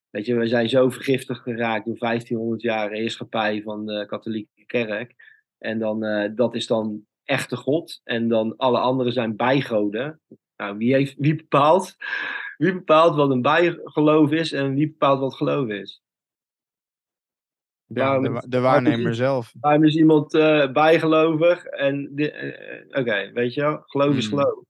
[0.09, 5.15] Weet je, we zijn zo vergiftigd geraakt door 1500 jaar heerschappij van de katholieke kerk.
[5.57, 8.01] En dan, uh, dat is dan echte God.
[8.03, 10.21] En dan alle anderen zijn bijgoden.
[10.57, 11.95] Nou, wie, heeft, wie, bepaalt,
[12.57, 16.01] wie bepaalt wat een bijgeloof is en wie bepaalt wat geloof is?
[17.93, 19.53] Ja, de, de waarnemer zelf.
[19.59, 21.65] Waarom is iemand uh, bijgelovig?
[21.65, 24.39] En uh, oké, weet je wel, geloof is hmm.
[24.39, 24.63] geloof.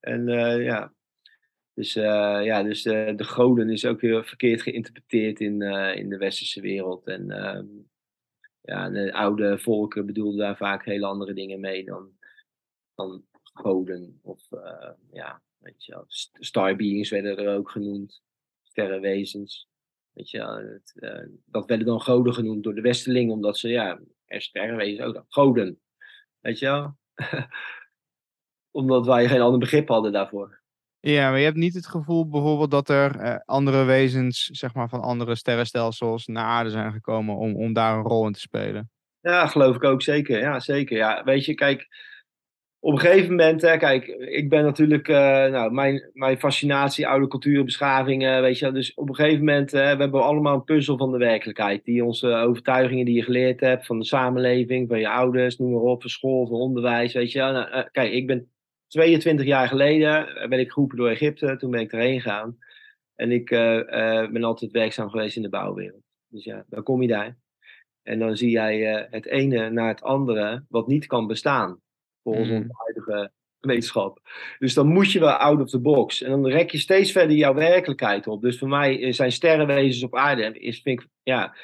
[0.00, 0.92] En uh, ja,
[1.74, 5.62] dus, ja, dus de goden is ook heel verkeerd geïnterpreteerd in,
[5.96, 7.06] in de westerse wereld.
[7.06, 7.66] En ehm,
[8.60, 12.10] ja, de oude volken bedoelden daar vaak hele andere dingen mee dan,
[12.94, 14.18] dan goden.
[14.22, 14.48] Of
[15.12, 18.22] ja, weet je wel, star beings werden er ook genoemd,
[18.62, 19.70] sterrenwezens.
[20.12, 24.00] Weet je, het, uh, dat werden dan goden genoemd door de Westerling, omdat ze, ja,
[24.26, 25.80] er ook goden.
[26.40, 26.96] Weet je wel?
[28.80, 30.60] omdat wij geen ander begrip hadden daarvoor.
[31.00, 34.88] Ja, maar je hebt niet het gevoel bijvoorbeeld dat er uh, andere wezens, zeg maar
[34.88, 38.90] van andere sterrenstelsels, naar aarde zijn gekomen om, om daar een rol in te spelen.
[39.20, 40.38] Ja, geloof ik ook zeker.
[40.38, 40.96] Ja, zeker.
[40.96, 41.88] Ja, weet je, kijk,
[42.84, 45.16] op een gegeven moment, hè, kijk, ik ben natuurlijk, uh,
[45.46, 49.80] nou, mijn, mijn fascinatie, oude cultuur, beschavingen, weet je, dus op een gegeven moment, uh,
[49.80, 53.86] we hebben allemaal een puzzel van de werkelijkheid, die onze overtuigingen die je geleerd hebt,
[53.86, 57.38] van de samenleving, van je ouders, noem maar op, van school, van onderwijs, weet je.
[57.38, 58.50] Nou, uh, kijk, ik ben
[58.86, 62.58] 22 jaar geleden, ben ik geroepen door Egypte, toen ben ik erheen gegaan.
[63.14, 63.48] En ik
[64.32, 66.02] ben altijd werkzaam geweest in de bouwwereld.
[66.28, 67.36] Dus ja, dan kom je daar.
[68.02, 71.82] En dan zie jij het ene naar het andere wat niet kan bestaan
[72.22, 72.56] volgens mm.
[72.56, 74.20] onze huidige wetenschap.
[74.58, 76.22] Dus dan moet je wel out of the box.
[76.22, 78.42] En dan rek je steeds verder jouw werkelijkheid op.
[78.42, 81.54] Dus voor mij zijn sterrenwezens op aarde, is, vind ik, ja,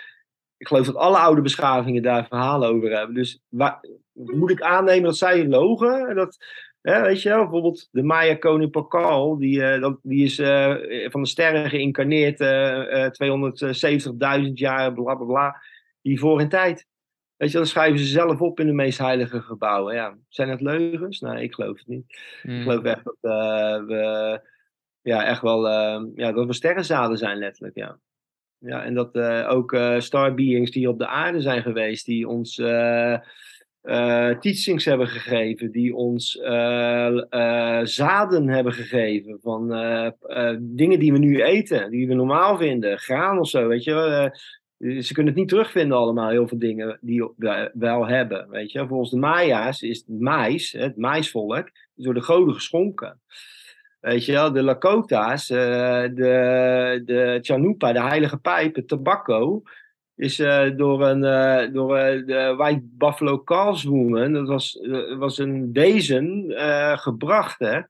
[0.56, 3.14] ik geloof dat alle oude beschavingen daar verhalen over hebben.
[3.14, 3.80] Dus waar,
[4.12, 6.14] moet ik aannemen dat zij logen?
[6.14, 6.36] Dat,
[6.80, 10.74] hè, weet je wel, bijvoorbeeld de Maya-koning Pakal, die, uh, die is uh,
[11.10, 15.62] van de sterren geïncarneerd, uh, 270.000 jaar, bla bla bla,
[16.02, 16.87] die voor in tijd.
[17.38, 19.94] Weet je, dan schrijven ze zelf op in de meest heilige gebouwen.
[19.94, 21.20] Ja, zijn het leugens?
[21.20, 22.04] Nee, ik geloof het niet.
[22.08, 22.62] Ik hmm.
[22.62, 24.40] geloof echt dat uh, we
[25.02, 27.76] ja, echt wel uh, ja, dat we sterrenzaden zijn, letterlijk.
[27.76, 27.98] Ja.
[28.58, 32.54] Ja, en dat uh, ook star beings die op de aarde zijn geweest, die ons
[34.40, 36.30] teachings hebben gegeven, die ons
[37.82, 39.68] zaden hebben gegeven van
[40.60, 44.30] dingen die we nu eten, die we normaal vinden, graan of zo, weet je.
[44.78, 48.50] Eh, ze kunnen het niet terugvinden allemaal, heel veel dingen die we wel hebben.
[48.50, 48.86] Weet je?
[48.86, 53.20] Volgens de Maya's is het mais, het maisvolk, door de goden geschonken.
[54.00, 59.62] Weet je wel, de Lakota's, uh, de, de Chanupa, de heilige pijp, het tobacco,
[60.14, 63.42] is uh, door een uh, door, de White Buffalo
[63.82, 64.78] Woman, dat was,
[65.18, 66.52] was een wezen
[66.98, 67.80] gebracht, hè.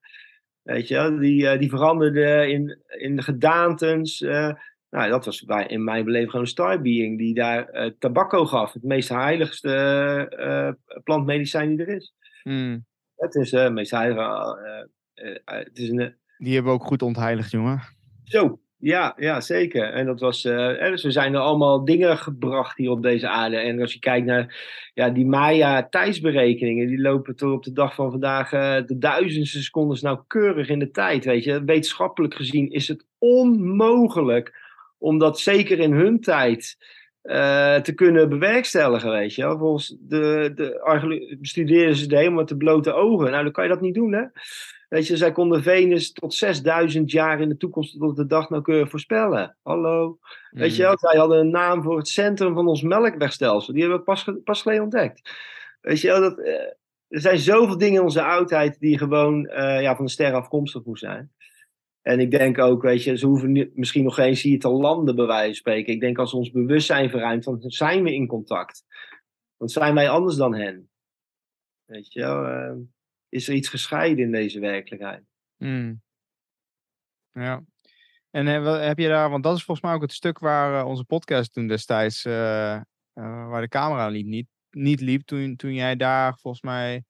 [0.63, 4.25] Weet je, die, die veranderde in, in de gedaantens,
[4.91, 8.47] nou, dat was bij, in mijn beleving gewoon een star being die daar uh, tabakko
[8.47, 8.73] gaf.
[8.73, 9.75] Het meest heiligste
[10.39, 12.15] uh, plantmedicijn die er is.
[12.43, 12.87] Hmm.
[13.17, 14.87] Het is het meest heilige
[15.45, 17.81] het is een, Die hebben we ook goed ontheiligd, jongen.
[18.25, 19.93] zo, ja, ja, zeker.
[19.93, 23.57] En dat was, eh, dus er zijn er allemaal dingen gebracht hier op deze aarde.
[23.57, 24.57] En als je kijkt naar
[24.95, 30.03] ja, die Maya-tijdsberekeningen, die lopen tot op de dag van vandaag uh, de duizendste secondes
[30.03, 31.25] nauwkeurig in de tijd.
[31.25, 34.58] Weet je, wetenschappelijk gezien is het onmogelijk
[34.99, 36.77] om dat zeker in hun tijd
[37.23, 39.57] uh, te kunnen bewerkstelligen, weet je.
[39.59, 43.31] Volgens de, de bestudeerden ze het helemaal met de blote ogen.
[43.31, 44.25] Nou, dan kan je dat niet doen, hè.
[44.89, 48.91] Weet je, zij konden Venus tot 6000 jaar in de toekomst tot de dag nauwkeurig
[48.91, 49.57] voorspellen.
[49.63, 50.19] Hallo.
[50.51, 50.99] Weet je wel, mm.
[50.99, 53.73] zij hadden een naam voor het centrum van ons melkwegstelsel.
[53.73, 55.31] Die hebben we pas, pas geleden ontdekt.
[55.81, 56.47] Weet je wel, dat, uh,
[57.09, 60.85] er zijn zoveel dingen in onze oudheid die gewoon uh, ja, van de sterren afkomstig
[60.85, 61.33] moeten zijn.
[62.03, 65.27] En ik denk ook, weet je, ze hoeven misschien nog eens hier te landen, bij
[65.27, 65.93] wijze van spreken.
[65.93, 68.85] Ik denk als ons bewustzijn verruimt, dan zijn we in contact.
[69.57, 70.91] Dan zijn wij anders dan hen.
[71.85, 72.21] Weet je.
[72.21, 72.87] Uh,
[73.29, 75.25] is er iets gescheiden in deze werkelijkheid.
[75.57, 76.03] Mm.
[77.33, 77.65] Ja.
[78.31, 81.05] En heb je daar, want dat is volgens mij ook het stuk waar uh, onze
[81.05, 86.63] podcast toen destijds, waar de camera liep, niet, niet liep, toen, toen jij daar volgens
[86.63, 87.05] mij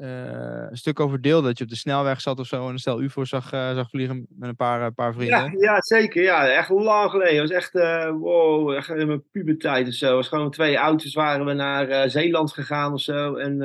[0.00, 3.02] een stuk over deelde, dat je op de snelweg zat of zo en een stel
[3.02, 5.38] UFO zag, zag vliegen met een paar, paar vrienden.
[5.38, 6.22] Ja, ja, zeker.
[6.22, 7.40] Ja, echt lang geleden.
[7.40, 7.72] Het was echt,
[8.12, 10.06] wow, echt in mijn puberteit of zo.
[10.06, 13.60] Het was gewoon twee auto's waren we naar Zeeland gegaan of zo en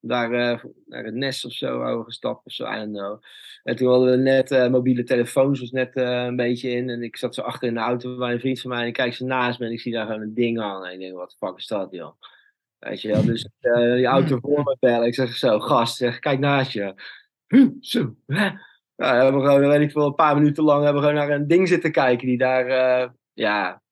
[0.00, 3.22] daar uh, naar het nest of zo overgestapt of zo, I don't know.
[3.62, 6.90] En toen hadden we net uh, mobiele telefoons, was net uh, een beetje in.
[6.90, 8.92] En ik zat zo achter in de auto bij een vriend van mij en ik
[8.92, 10.88] kijk ze naast me en ik zie daar gewoon een ding hangen.
[10.88, 12.20] En ik denk, wat de fuck is dat, joh?
[12.78, 15.06] Weet je wel, dus die auto voor me bellen.
[15.06, 16.94] Ik zeg zo, gast, zeg, kijk naast je.
[17.80, 18.50] Zo, hè?
[18.96, 21.36] Nou, we hebben gewoon, weet ik veel, een paar minuten lang hebben we gewoon naar
[21.36, 22.68] een ding zitten kijken die daar,
[23.32, 23.82] ja,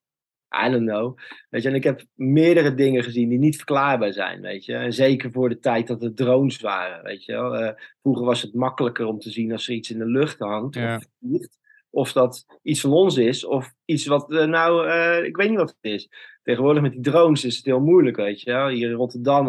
[0.66, 1.18] I don't know.
[1.50, 4.74] Weet je, en ik heb meerdere dingen gezien die niet verklaarbaar zijn, weet je.
[4.74, 7.62] En zeker voor de tijd dat het drones waren, weet je wel.
[7.62, 7.70] Uh,
[8.02, 10.96] vroeger was het makkelijker om te zien als er iets in de lucht hangt ja.
[10.96, 11.58] of vliegt.
[11.90, 14.88] Of dat iets van ons is, of iets wat, nou,
[15.24, 16.08] ik weet niet wat het is.
[16.46, 18.70] Tegenwoordig met die drones is het heel moeilijk, weet je.
[18.70, 19.46] Hier in Rotterdam,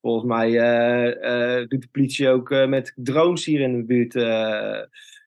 [0.00, 0.50] volgens mij
[1.66, 4.14] doet de politie ook met drones hier in de buurt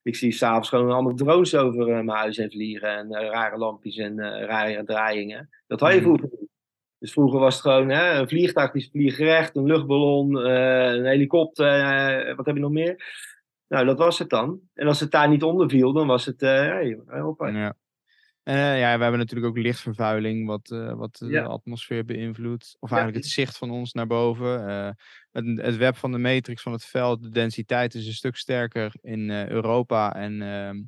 [0.04, 2.98] ik zie s'avonds gewoon allemaal drones over mijn huis heen vliegen.
[2.98, 5.50] En rare lampjes en rare draaiingen.
[5.68, 6.04] Dat had je mm.
[6.04, 6.50] vroeger niet.
[7.00, 12.36] Dus vroeger was het gewoon hè, een vliegtuig die vliegt recht, een luchtballon, een helikopter.
[12.36, 13.04] wat heb je nog meer?
[13.68, 14.60] Nou, dat was het dan.
[14.74, 16.42] En als het daar niet onder viel, dan was het.
[16.42, 17.48] hey, hoppa.
[17.48, 17.76] Ja.
[18.44, 22.76] En uh, ja, we hebben natuurlijk ook lichtvervuiling, wat, uh, wat de atmosfeer beïnvloedt.
[22.80, 24.70] Of eigenlijk het zicht van ons naar boven.
[24.70, 24.90] Uh,
[25.32, 28.94] het, het, web van de matrix van het veld, de densiteit is een stuk sterker
[29.02, 30.82] in Europa en ehm,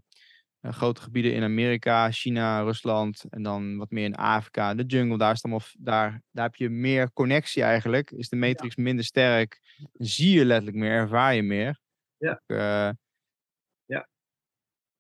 [0.74, 4.74] grote gebieden in Amerika, China, Rusland en dan wat meer in Afrika.
[4.74, 8.12] De jungle, daar, is allemaal, daar, daar heb je meer connectie eigenlijk.
[8.12, 9.60] Is de matrix minder sterk,
[9.94, 11.80] zie je letterlijk meer, ervaar je meer.
[12.18, 12.96] Ja.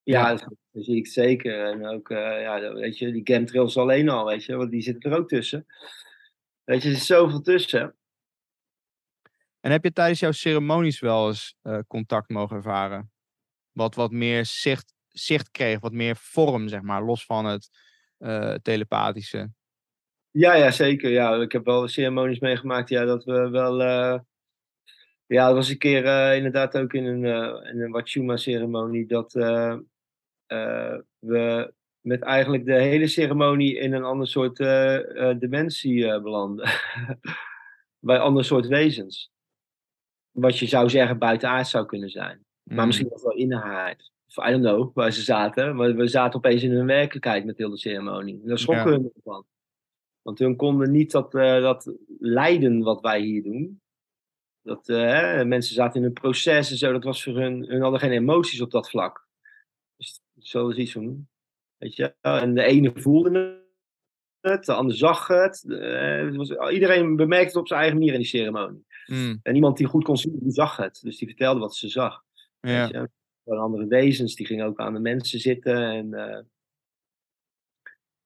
[0.06, 1.66] Ja, dat, zie ik zeker.
[1.66, 5.12] En ook, uh, ja, weet je, die chemtrails alleen al, weet je, want die zitten
[5.12, 5.66] er ook tussen.
[6.64, 7.96] Weet je, er zit zoveel tussen.
[9.60, 13.12] En heb je tijdens jouw ceremonies wel eens uh, contact mogen ervaren?
[13.72, 17.70] Wat, wat meer zicht, zicht kreeg, wat meer vorm, zeg maar, los van het
[18.20, 19.52] uh, telepathische?
[20.32, 21.10] Ja, ja, zeker.
[21.10, 21.36] Ja.
[21.36, 23.78] Ik heb wel ceremonies meegemaakt, ja, dat we wel...
[25.28, 27.24] Ja, dat was een keer inderdaad ook in een,
[27.64, 29.78] in een Wachuma-ceremonie, dat uh,
[31.20, 31.74] we
[32.06, 36.70] met eigenlijk de hele ceremonie in een ander soort uh, dimensie belanden.
[38.00, 39.32] Bij ander soort wezens.
[40.32, 42.46] Wat je zou zeggen buiten aard zou kunnen zijn.
[42.64, 42.86] Maar mm.
[42.86, 44.12] misschien nog wel innerheid.
[44.28, 45.76] Of I don't know waar ze zaten.
[45.76, 48.40] Maar we zaten opeens in hun werkelijkheid met heel de ceremonie.
[48.42, 48.98] En daar schrokken ja.
[48.98, 49.46] we van.
[50.22, 53.82] Want hun konden niet dat, dat lijden wat wij hier doen.
[54.62, 54.88] Dat,
[55.48, 56.92] mensen zaten in een proces en zo.
[56.92, 59.25] Dat was voor hun, hun hadden geen emoties op dat vlak.
[60.46, 61.28] Zo is iets van,
[61.78, 63.64] weet je, en de ene voelde
[64.42, 65.64] het, de ander zag het.
[65.68, 68.86] Uh, was, iedereen bemerkte het op zijn eigen manier in die ceremonie.
[69.06, 69.40] Mm.
[69.44, 71.00] En iemand die goed kon zien, die zag het.
[71.02, 72.24] Dus die vertelde wat ze zag.
[72.60, 72.90] Ja.
[73.44, 75.90] Weet andere wezens, die gingen ook aan de mensen zitten.
[75.90, 76.40] En, uh,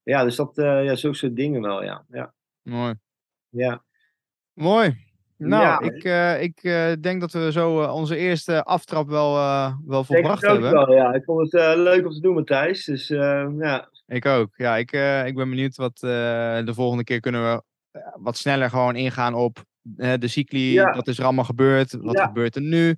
[0.03, 2.05] ja, dus dat, uh, ja, zulke soort dingen wel, ja.
[2.09, 2.34] ja.
[2.61, 2.93] Mooi.
[3.49, 3.84] Ja.
[4.53, 5.09] Mooi.
[5.47, 9.33] Nou, ik, uh, ik uh, denk dat we zo uh, onze eerste aftrap wel,
[9.85, 10.71] wel volbracht ik hebben.
[10.71, 11.13] Wel, ja.
[11.13, 12.85] Ik vond het leuk om te doen, Matthijs.
[12.85, 13.89] Dus ja.
[14.07, 14.49] Ik ook.
[14.55, 14.91] Ja, ik,
[15.25, 17.63] ik ben benieuwd wat de volgende keer kunnen we
[18.13, 19.63] wat sneller gewoon ingaan op
[20.19, 20.73] de cycli.
[20.73, 20.95] Ja.
[20.95, 21.97] Wat is er allemaal gebeurd?
[22.01, 22.25] Wat ja.
[22.25, 22.89] gebeurt er nu?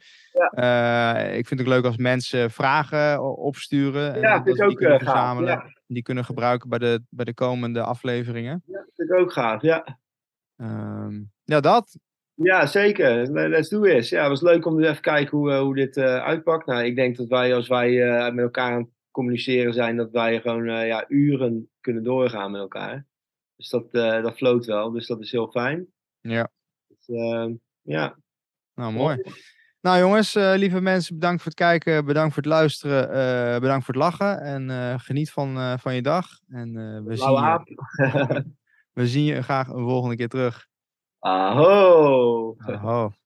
[1.37, 4.19] Ik vind het leuk als mensen vragen opsturen.
[4.19, 5.73] Ja, dat ik ook die kunnen verzamelen.
[5.87, 8.63] Die kunnen gebruiken bij de, bij de komende afleveringen.
[8.65, 9.99] Ja, dat vind ik ook gaaf, ja.
[10.57, 11.97] Um, ja, dat.
[12.43, 13.31] Ja, zeker.
[13.31, 14.09] Let's do this.
[14.09, 16.65] Ja, het was leuk om even te kijken hoe, hoe dit uitpakt.
[16.65, 17.91] Nou, ik denk dat wij, als wij
[18.31, 23.05] met elkaar aan het communiceren zijn, dat wij gewoon ja, uren kunnen doorgaan met elkaar.
[23.55, 24.91] Dus dat, dat floot wel.
[24.91, 25.87] Dus dat is heel fijn.
[26.19, 26.49] Ja.
[26.87, 27.05] Dus,
[27.81, 28.17] ja.
[28.75, 29.23] Nou, mooi.
[29.81, 34.03] Nou jongens, lieve mensen, bedankt voor het kijken, bedankt voor het luisteren, bedankt voor het
[34.03, 36.27] lachen en geniet van, van je dag.
[36.49, 36.73] En
[37.05, 38.45] we, zien je,
[38.99, 40.69] we zien je graag een volgende keer terug.
[41.24, 42.57] Aho!
[42.67, 43.20] Aho.